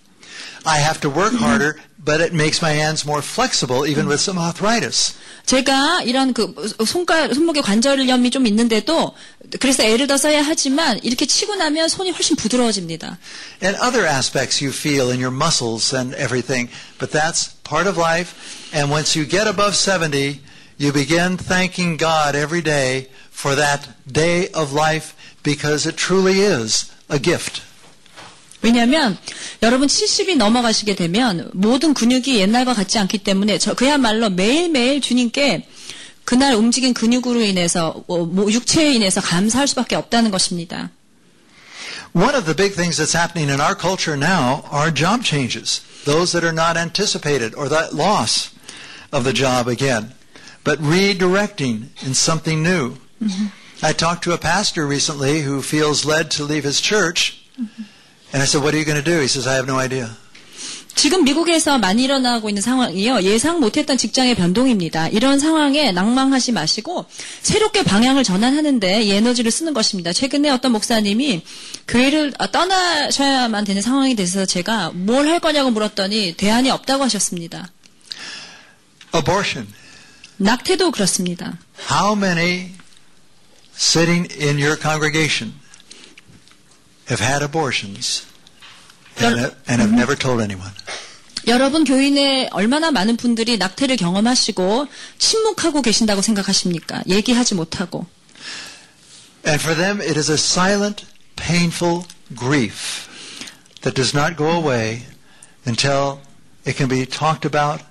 [0.64, 4.38] I have to work harder, but it makes my hands more flexible, even with some
[4.40, 5.14] arthritis.
[5.46, 6.54] 제가 이런 그
[6.86, 9.14] 손가 손목에 관절염이 좀 있는데도
[9.58, 13.18] 그래서 애를 더 써야 하지만 이렇게 치고 나면 손이 훨씬 부드러워집니다.
[13.62, 16.70] And other aspects you feel in your muscles and everything.
[16.98, 18.34] But that's part of life.
[18.72, 20.40] And once you get above 70,
[20.79, 26.91] you begin thanking God every day for that day of life because it truly is
[27.09, 27.61] a gift.
[28.61, 29.17] 왜냐하면
[29.61, 35.67] 여러분 70이 넘어가시게 되면 모든 근육이 옛날과 같지 않기 때문에 저 그야말로 매일매일 주님께
[36.23, 40.89] 그날 움직인 근육으로 인해서 어, 뭐 육체에 인해서 감사할 수밖에 없다는 것입니다.
[42.15, 45.81] One of the big things that's happening in our culture now are job changes.
[46.05, 48.49] Those that are not anticipated or that loss
[49.11, 50.15] of the job again,
[50.64, 52.94] But redirecting in something new.
[53.82, 57.36] I talked to a pastor recently who feels led to leave his church.
[58.32, 59.20] And I said, What are you going to do?
[59.20, 60.10] He says, I have no idea.
[60.94, 63.22] 지금 미국에서 많이 일어나고 있는 상황이요.
[63.22, 65.08] 예상 못했던 직장의 변동입니다.
[65.08, 67.06] 이런 상황에 낭망하지 마시고
[67.40, 70.12] 새롭게 방향을 전환하는데 이 에너지를 쓰는 것입니다.
[70.12, 71.42] 최근에 어떤 목사님이
[71.88, 77.70] 교회를 떠나셔야만 되는 상황이 돼서 제가 뭘 할 거냐고 물었더니 대안이 없다고 하셨습니다.
[79.14, 79.68] Abortion.
[80.39, 81.57] 낙태도 그렇습니다.
[81.89, 82.73] How many
[83.77, 85.53] sitting in your congregation
[87.09, 88.25] have had abortions
[89.21, 90.73] and, have, and have never told anyone?
[91.47, 94.87] 여러분 교인에 얼마나 많은 분들이 낙태를 경험하시고
[95.19, 97.03] 침묵하고 계신다고 생각하십니까?
[97.07, 98.07] 얘기하지 못하고.
[99.45, 103.07] And for them, it is a silent, painful grief
[103.81, 105.03] that does not go away
[105.67, 106.19] until
[106.65, 107.83] it can be talked about,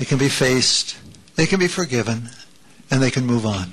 [0.00, 0.96] it can be faced,
[1.36, 2.28] they can be forgiven,
[2.90, 3.72] and they can move on.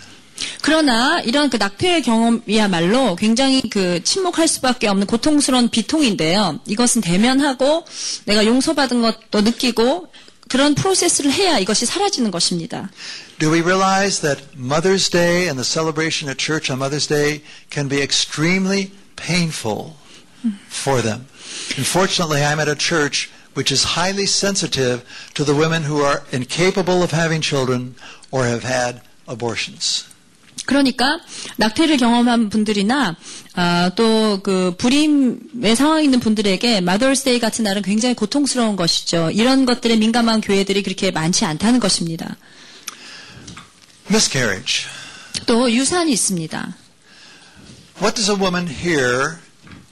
[0.61, 6.59] 그러나 이런 그 낙태의 경험이야말로 굉장히 그 침묵할 수밖에 없는 고통스러운 비통인데요.
[6.65, 7.85] 이것은 대면하고
[8.25, 10.07] 내가 용서받은 것도 느끼고
[10.47, 12.89] 그런 프로세스를 해야 이것이 사라지는 것입니다.
[13.39, 17.87] Do we realize that Mother's Day and the celebration at church on Mother's Day can
[17.87, 19.93] be extremely painful
[20.67, 21.27] for them?
[21.77, 25.02] Unfortunately, I'm at a church which is highly sensitive
[25.34, 27.94] to the women who are incapable of having children
[28.30, 30.04] or have had abortions.
[30.66, 31.20] 그러니까
[31.56, 33.16] 낙태를 경험한 분들이나
[33.54, 39.30] 아, 또그 불임의 상황에 있는 분들에게 마더스데이 같은 날은 굉장히 고통스러운 것이죠.
[39.30, 42.36] 이런 것들에 민감한 교회들이 그렇게 많지 않다는 것입니다.
[44.08, 44.86] Miscarriage.
[45.46, 46.76] 또 유산이 있습니다.
[48.00, 49.38] What does a woman hear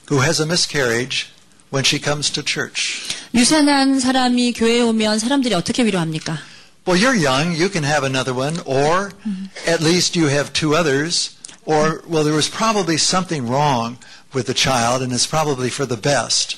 [0.09, 1.27] who has a miscarriage
[1.73, 3.01] when she comes to church?
[3.33, 6.37] 유산한 사람이 교회에 오면 사람들이 어떻게 위로합니까?
[6.85, 9.11] Well, you're young, you can have another one, or
[9.65, 13.97] at least you have two others, or, well, there was probably something wrong
[14.33, 16.57] with the child, and it's probably for the best.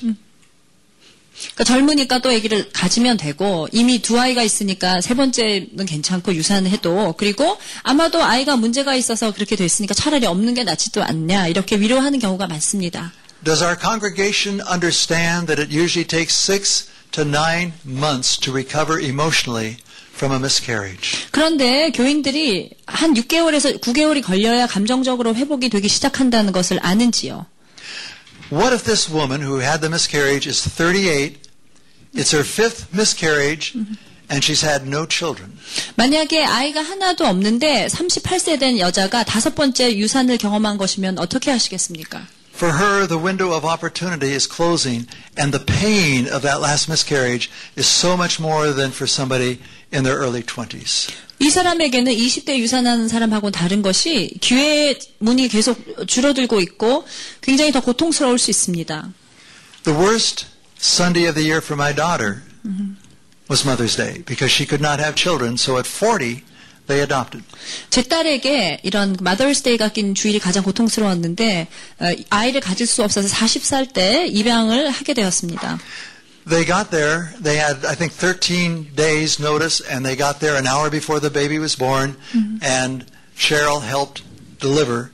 [1.36, 7.58] 그러니까 젊으니까 또 아기를 가지면 되고 이미 두 아이가 있으니까 세 번째는 괜찮고 유산해도 그리고
[7.82, 13.12] 아마도 아이가 문제가 있어서 그렇게 됐으니까 차라리 없는 게 낫지도 않냐 이렇게 위로하는 경우가 많습니다.
[13.45, 19.77] Does our congregation understand that it usually takes six to nine months to recover emotionally
[20.13, 21.27] from a miscarriage?
[21.31, 27.47] 그런데 교인들이 한 6개월에서 9개월이 걸려야 감정적으로 회복이 되기 시작한다는 것을 아는지요.
[28.51, 31.39] What if this woman who had the miscarriage is 38,
[32.13, 33.73] it's her fifth miscarriage,
[34.29, 35.57] and she's had no children?
[35.95, 42.27] 만약에 아이가 하나도 없는데 38세 된 여자가 다섯 번째 유산을 경험한 것이면 어떻게 하시겠습니까?
[42.55, 47.49] For her, the window of opportunity is closing, and the pain of that last miscarriage
[47.75, 49.59] is so much more than for somebody
[49.91, 51.09] in their early 20s.
[51.39, 57.03] 이 사람에게는 20대 유산하는 사람하고는 다른 것이 기회의 문이 계속 줄어들고 있고
[57.41, 59.11] 굉장히 더 고통스러울 수 있습니다.
[59.83, 60.45] The worst
[60.79, 62.43] Sunday of the year for my daughter
[63.49, 66.43] was Mother's Day because she could not have children, so at 40,
[66.87, 67.45] they adopted.
[67.89, 71.67] 제 딸에게 이런 마더스데이가 낀 주일이 가장 고통스러웠는데
[71.99, 75.79] 어, 아이를 가질 수 없어서 40살 때 입양을 하게 되었습니다.
[76.49, 80.65] They got there, they had, I think, 13 days notice, and they got there an
[80.65, 82.17] hour before the baby was born,
[82.63, 83.05] and
[83.37, 84.23] Cheryl helped
[84.59, 85.11] deliver.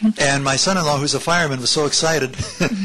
[0.00, 2.36] And my son-in-law, who's a fireman, was so excited,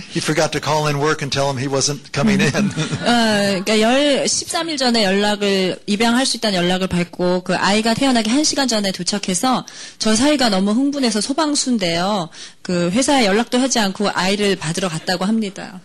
[0.09, 2.49] he forgot to call in work and tell him he wasn't coming in.
[2.49, 8.67] 어, 그러니까 열, 13일 전에 연락을, 입양할 수 있다는 연락을 받고, 그 아이가 태어나기 1시간
[8.67, 9.65] 전에 도착해서,
[9.99, 12.29] 저 사이가 너무 흥분해서 소방수인데요.
[12.63, 15.81] 그 회사에 연락도 하지 않고 아이를 받으러 갔다고 합니다.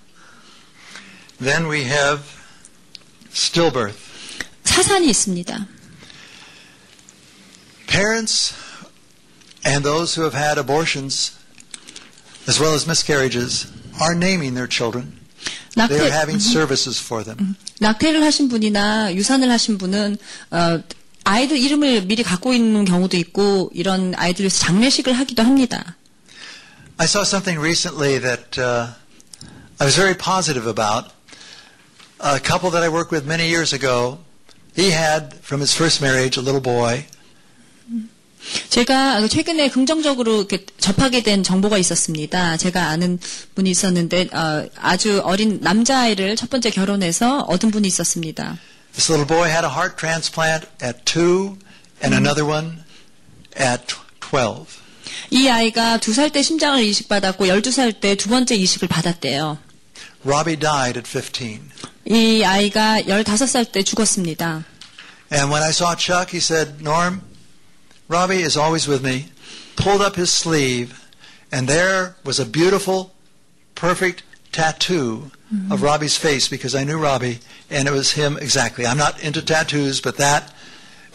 [1.40, 2.20] then we have
[3.32, 3.98] stillbirth.
[4.64, 5.66] 사산이 있습니다.
[7.86, 8.54] Parents
[9.67, 11.31] and those who have had abortions,
[12.47, 13.67] as well as miscarriages,
[14.01, 15.19] are naming their children.
[15.75, 17.55] They are 낙태, having services for them.
[17.79, 20.17] 낙태를 하신 분이나 유산을 하신 분은,
[20.51, 20.83] 어,
[21.23, 25.95] 아이들 이름을 미리 갖고 있는 경우도 있고, 이런 아이들 위해서 장례식을 하기도 합니다.
[26.97, 28.93] I saw something recently that uh,
[29.79, 31.11] I was very positive about.
[32.19, 34.19] A couple that I worked with many years ago,
[34.75, 37.05] he had, from his first marriage, a little boy.
[38.70, 42.56] 제가 최근에 긍정적으로 이렇게 접하게 된 정보가 있었습니다.
[42.56, 43.18] 제가 아는
[43.54, 48.58] 분이 있었는데 어, 아주 어린 남자아이를 첫 번째 결혼해서 얻은 분이 있었습니다.
[48.94, 51.56] This little boy had a heart transplant at two,
[52.02, 52.78] and another one
[53.60, 54.66] at tw- 12.
[55.30, 59.58] 이 아이가 두살때 심장을 이식받았고 12살 때 두 번째 이식을 받았대요.
[60.24, 61.60] Robbie died at 15.
[62.06, 64.64] 이 아이가 15살 때 죽었습니다.
[65.32, 67.20] And when I saw Chuck, he said, Norm,
[68.07, 69.27] Robbie is always with me.
[69.75, 70.99] Pulled up his sleeve,
[71.51, 73.13] and there was a beautiful,
[73.75, 75.31] perfect tattoo
[75.69, 77.39] of Robbie's face because I knew Robbie,
[77.69, 78.85] and it was him exactly.
[78.85, 80.51] I'm not into tattoos, but that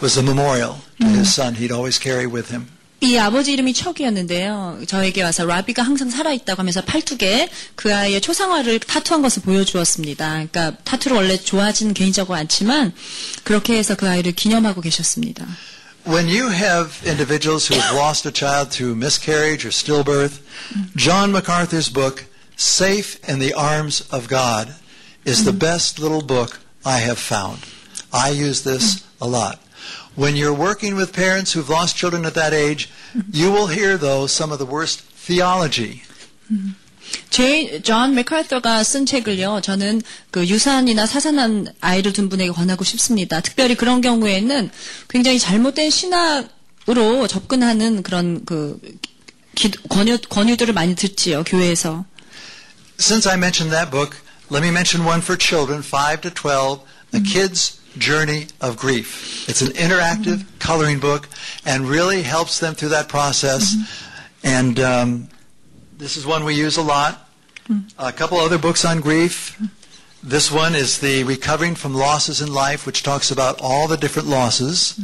[0.00, 2.68] was a memorial to his son he'd always carry with him.
[3.00, 4.80] 이 아버지 이름이 척이었는데요.
[4.88, 10.30] 저에게 와서 라비가 항상 살아있다고 하면서 팔뚝에 그 아이의 초상화를 타투한 것을 보여주었습니다.
[10.30, 12.92] 그러니까 타투를 원래 좋아하지는 개인적으로 않지만
[13.44, 15.46] 그렇게 해서 그 아이를 기념하고 계셨습니다.
[16.05, 20.41] When you have individuals who have lost a child through miscarriage or stillbirth,
[20.97, 22.25] John MacArthur's book,
[22.57, 24.75] Safe in the Arms of God,
[25.23, 27.65] is the best little book I have found.
[28.11, 29.59] I use this a lot.
[30.15, 32.91] When you're working with parents who've lost children at that age,
[33.31, 36.03] you will hear, though, some of the worst theology.
[37.29, 39.61] 제이 존 맥카더가 쓴 책을요.
[39.61, 40.01] 저는
[40.31, 43.39] 그 유산이나 사산한 아이를 둔 분에게 권하고 싶습니다.
[43.41, 44.69] 특별히 그런 경우에는
[45.09, 48.79] 굉장히 잘못된 신학으로 접근하는 그런 그
[49.55, 52.05] 기- 권유 권유들을 많이 듣지요 교회에서.
[52.99, 54.17] Since I mentioned that book,
[54.51, 56.81] let me mention one for children, 5 to 12,
[57.15, 59.45] A Kid's Journey of Grief.
[59.47, 61.27] It's an interactive coloring book
[61.65, 63.75] and really helps them through that process.
[64.43, 65.29] And um,
[65.97, 67.29] this is one we use a lot.
[67.97, 69.61] A couple other books on grief.
[70.21, 74.27] This one is the Recovering from Losses in Life, which talks about all the different
[74.27, 74.99] losses.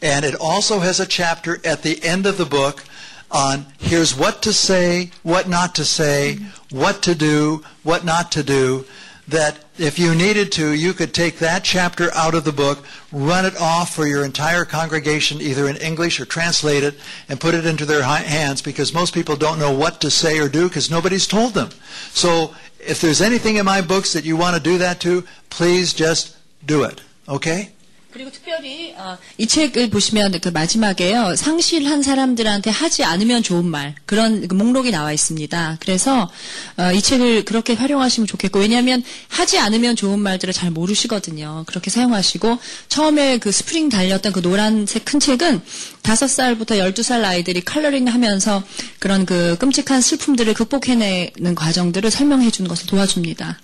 [0.00, 2.84] And it also has a chapter at the end of the book
[3.30, 6.38] on here's what to say, what not to say,
[6.70, 8.84] what to do, what not to do.
[9.32, 13.46] That if you needed to, you could take that chapter out of the book, run
[13.46, 16.94] it off for your entire congregation, either in English or translate it,
[17.30, 20.48] and put it into their hands because most people don't know what to say or
[20.50, 21.70] do because nobody's told them.
[22.10, 25.94] So if there's anything in my books that you want to do that to, please
[25.94, 27.00] just do it.
[27.28, 27.70] Okay?
[28.12, 34.46] 그리고 특별히 어, 이 책을 보시면 그 마지막에요 상실한 사람들한테 하지 않으면 좋은 말 그런
[34.46, 35.78] 그 목록이 나와 있습니다.
[35.80, 36.30] 그래서
[36.76, 41.64] 어, 이 책을 그렇게 활용하시면 좋겠고 왜냐하면 하지 않으면 좋은 말들을 잘 모르시거든요.
[41.66, 42.58] 그렇게 사용하시고
[42.88, 45.62] 처음에 그 스프링 달렸던 그 노란색 큰 책은
[46.02, 48.62] 다섯 살부터 열두 살 아이들이 컬러링하면서
[48.98, 53.58] 그런 그 끔찍한 슬픔들을 극복해내는 과정들을 설명해 주는 것을 도와줍니다.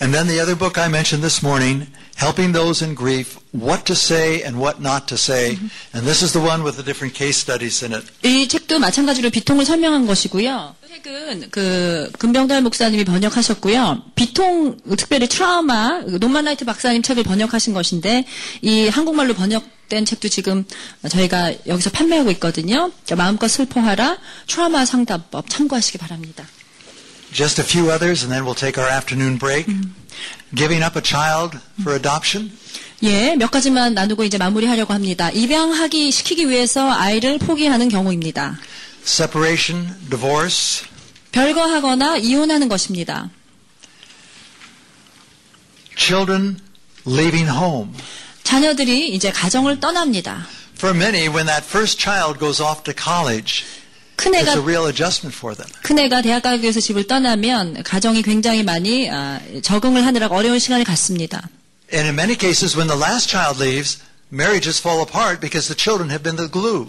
[0.00, 1.86] And then the other book I mentioned this morning,
[2.16, 5.58] Helping Those in Grief, What to Say and What Not to Say.
[5.92, 8.04] And this is the one with the different case studies in it.
[8.22, 10.74] 이 책도 마찬가지로 비통을 설명한 것이고요.
[10.88, 14.02] 책은 그 금병달 목사님이 번역하셨고요.
[14.14, 18.24] 비통 특별히 트라우마 노만라이트 박사님 책을 번역하신 것인데
[18.62, 20.64] 이 한국말로 번역된 책도 지금
[21.08, 22.92] 저희가 여기서 판매하고 있거든요.
[23.16, 26.44] 마음껏 슬퍼하라 트라우마 상담법 참고하시기 바랍니다.
[27.33, 29.67] Just a few others, and then we'll take our afternoon break.
[30.55, 32.51] Giving up a child for adoption.
[33.03, 35.29] 예, 몇 가지만 나누고 이제 마무리하려고 합니다.
[35.29, 38.57] 입양하기 시키기 위해서 아이를 포기하는 경우입니다.
[39.05, 40.85] Separation, divorce.
[41.31, 43.29] 별거하거나 이혼하는 것입니다.
[45.95, 46.59] Children
[47.07, 47.93] leaving home.
[48.43, 50.47] 자녀들이 이제 가정을 떠납니다.
[50.75, 53.82] For many, when that first child goes off to college, it's
[54.16, 55.68] 큰애가 a real adjustment for them.
[55.82, 61.48] 큰애가 대학 가기 위해서 집을 떠나면 가정이 굉장히 많이 아, 적응을 하느라 어려운 시간을 갖습니다.
[61.92, 63.98] And in many cases, when the last child leaves,
[64.32, 66.86] marriages fall apart because the children have been the glue.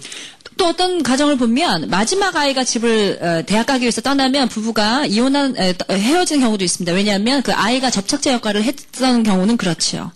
[0.58, 5.74] 또 어떤 가정을 보면 마지막 아이가 집을 어, 대학 가기 위해서 떠나면 부부가 이혼한 에,
[5.74, 6.94] 떠- 헤어진 경우도 있습니다.
[6.94, 10.12] 왜냐하면 그 아이가 접착제 역할을 했던 경우는 그렇지요.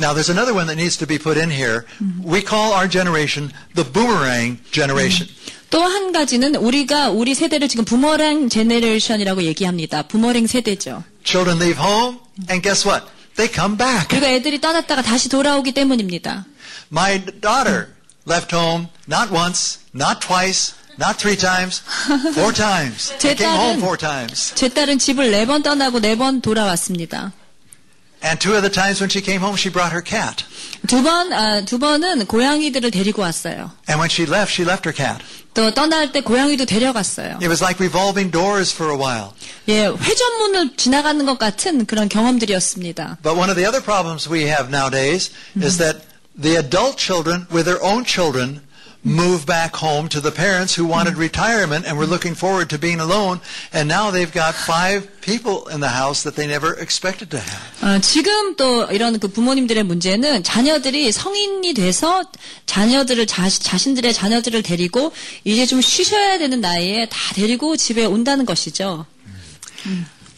[0.00, 1.84] Now, there's another one that needs to be put in here.
[2.24, 5.28] We call our generation the boomerang generation.
[5.74, 10.02] 또 한 가지는 우리가 우리 세대를 지금 부머랭 제네레이션이라고 얘기합니다.
[10.02, 11.02] 부머랭 세대죠.
[11.24, 12.18] Children leave home,
[12.48, 13.04] and guess what?
[13.34, 14.06] They come back.
[14.08, 16.46] 그리고 애들이 떠났다가 다시 돌아오기 때문입니다.
[16.92, 17.88] My daughter
[18.30, 21.82] left home not once, not twice, not three times,
[22.34, 23.12] four times.
[23.18, 24.54] 제 Came home 딸은- four times.
[24.54, 27.32] 제 딸은 집을 네 번 떠나고 네 번 돌아왔습니다.
[28.24, 30.46] And two of the times when she came home, she brought her cat.
[30.86, 33.72] 두 번, 아, 두 번은 고양이들을 데리고 왔어요.
[33.90, 35.20] And when she left, she left her cat.
[35.53, 37.39] 또 떠날 때 고양이도 데려갔어요.
[37.41, 39.33] It was like revolving doors for a while.
[39.67, 43.17] 예, 회전문을 지나가는 것 같은 그런 경험들이었습니다.
[43.21, 46.05] But one of the other problems we have nowadays is that
[46.39, 48.61] the adult children with their own children
[49.04, 53.00] move back home to the parents who wanted retirement and were looking forward to being
[53.00, 53.40] alone
[53.72, 57.60] and now they've got five people in the house that they never expected to have.
[57.82, 62.24] 어, 지금 또 이런 그 부모님들의 문제는 자녀들이 성인이 돼서
[62.66, 65.12] 자녀들을 자, 자신들의 자녀들을 데리고
[65.44, 69.06] 이제 좀 쉬셔야 되는 나이에 다 데리고 집에 온다는 것이죠.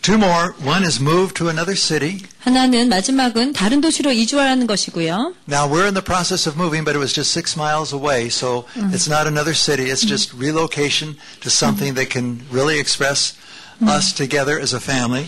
[0.07, 0.55] Two more.
[0.63, 2.23] One is move to another city.
[2.39, 5.35] 하나는 마지막은 다른 도시로 이주하라는 것이고요.
[5.49, 8.67] Now we're in the process of moving, but it was just six miles away, so
[8.95, 9.91] it's not another city.
[9.91, 13.35] It's just relocation to something that can really express
[13.83, 15.27] us together as a family.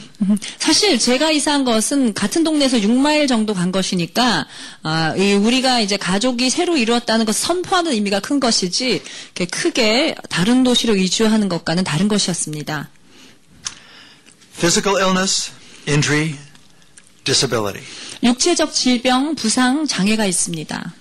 [0.60, 4.46] 사실 제가 이사한 것은 같은 동네에서 6마일 정도 간 것이니까
[4.84, 9.02] 아, 이 우리가 이제 가족이 새로 이루었다는 것을 선포하는 의미가 큰 것이지
[9.50, 12.90] 크게 다른 도시로 이주하는 것과는 다른 것이었습니다.
[14.57, 15.51] Physical illness,
[15.87, 16.35] injury,
[17.23, 17.83] disability.
[18.21, 20.93] 육체적 질병, 부상, 장애가 있습니다.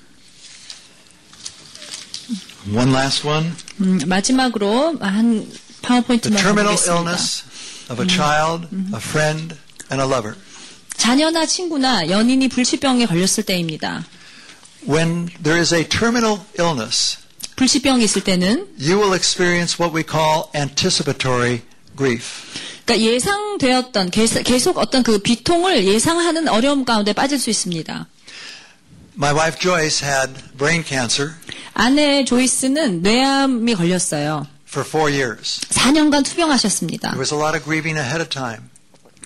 [2.74, 3.52] One last one.
[3.80, 6.94] 음, 마지막으로 한 The 파워포인트만 terminal 보겠습니다.
[6.94, 7.42] illness
[7.90, 9.56] of a child, a friend,
[9.90, 10.36] and a lover.
[10.96, 14.04] 자녀나 친구나 연인이 불치병에 걸렸을 때입니다.
[14.88, 17.18] When there is a terminal illness,
[17.56, 21.62] 불치병이 있을 때는 you will experience what we call anticipatory
[21.96, 22.58] grief.
[22.87, 28.07] 그러니까 예상되었던 계속, 어떤 그 비통을 예상하는 어려움 가운데 빠질 수 있습니다.
[29.17, 31.33] My wife Joyce had brain cancer
[31.73, 34.47] 아내 조이스는 뇌암이 걸렸어요.
[34.67, 35.59] for four years.
[35.69, 37.09] 4년간 투병하셨습니다.
[37.09, 38.69] There was a lot of grieving ahead of time.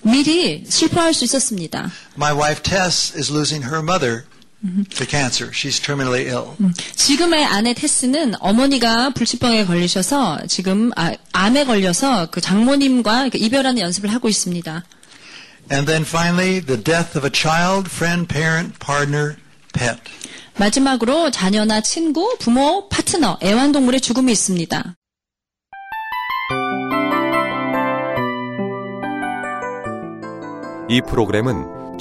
[0.02, 1.90] 미리 실패할 수 있었습니다.
[2.16, 4.24] My wife Tess is losing her mother
[4.62, 5.50] to cancer.
[5.52, 6.56] She's terminally ill.
[6.94, 14.12] 지금의 아내 테스는 어머니가 불치병에 걸리셔서 지금 아, 암에 걸려서 그 장모님과 그 이별하는 연습을
[14.12, 14.84] 하고 있습니다.
[15.70, 19.36] And then finally, the death of a child, friend, parent, partner,
[19.72, 19.98] pet.
[20.58, 24.94] 마지막으로 자녀나 친구, 부모, 파트너, 애완동물의 죽음이 있습니다.
[30.88, 31.81] 이 프로그램은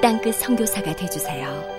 [0.00, 1.77] 땅끝 성교사가 되주세요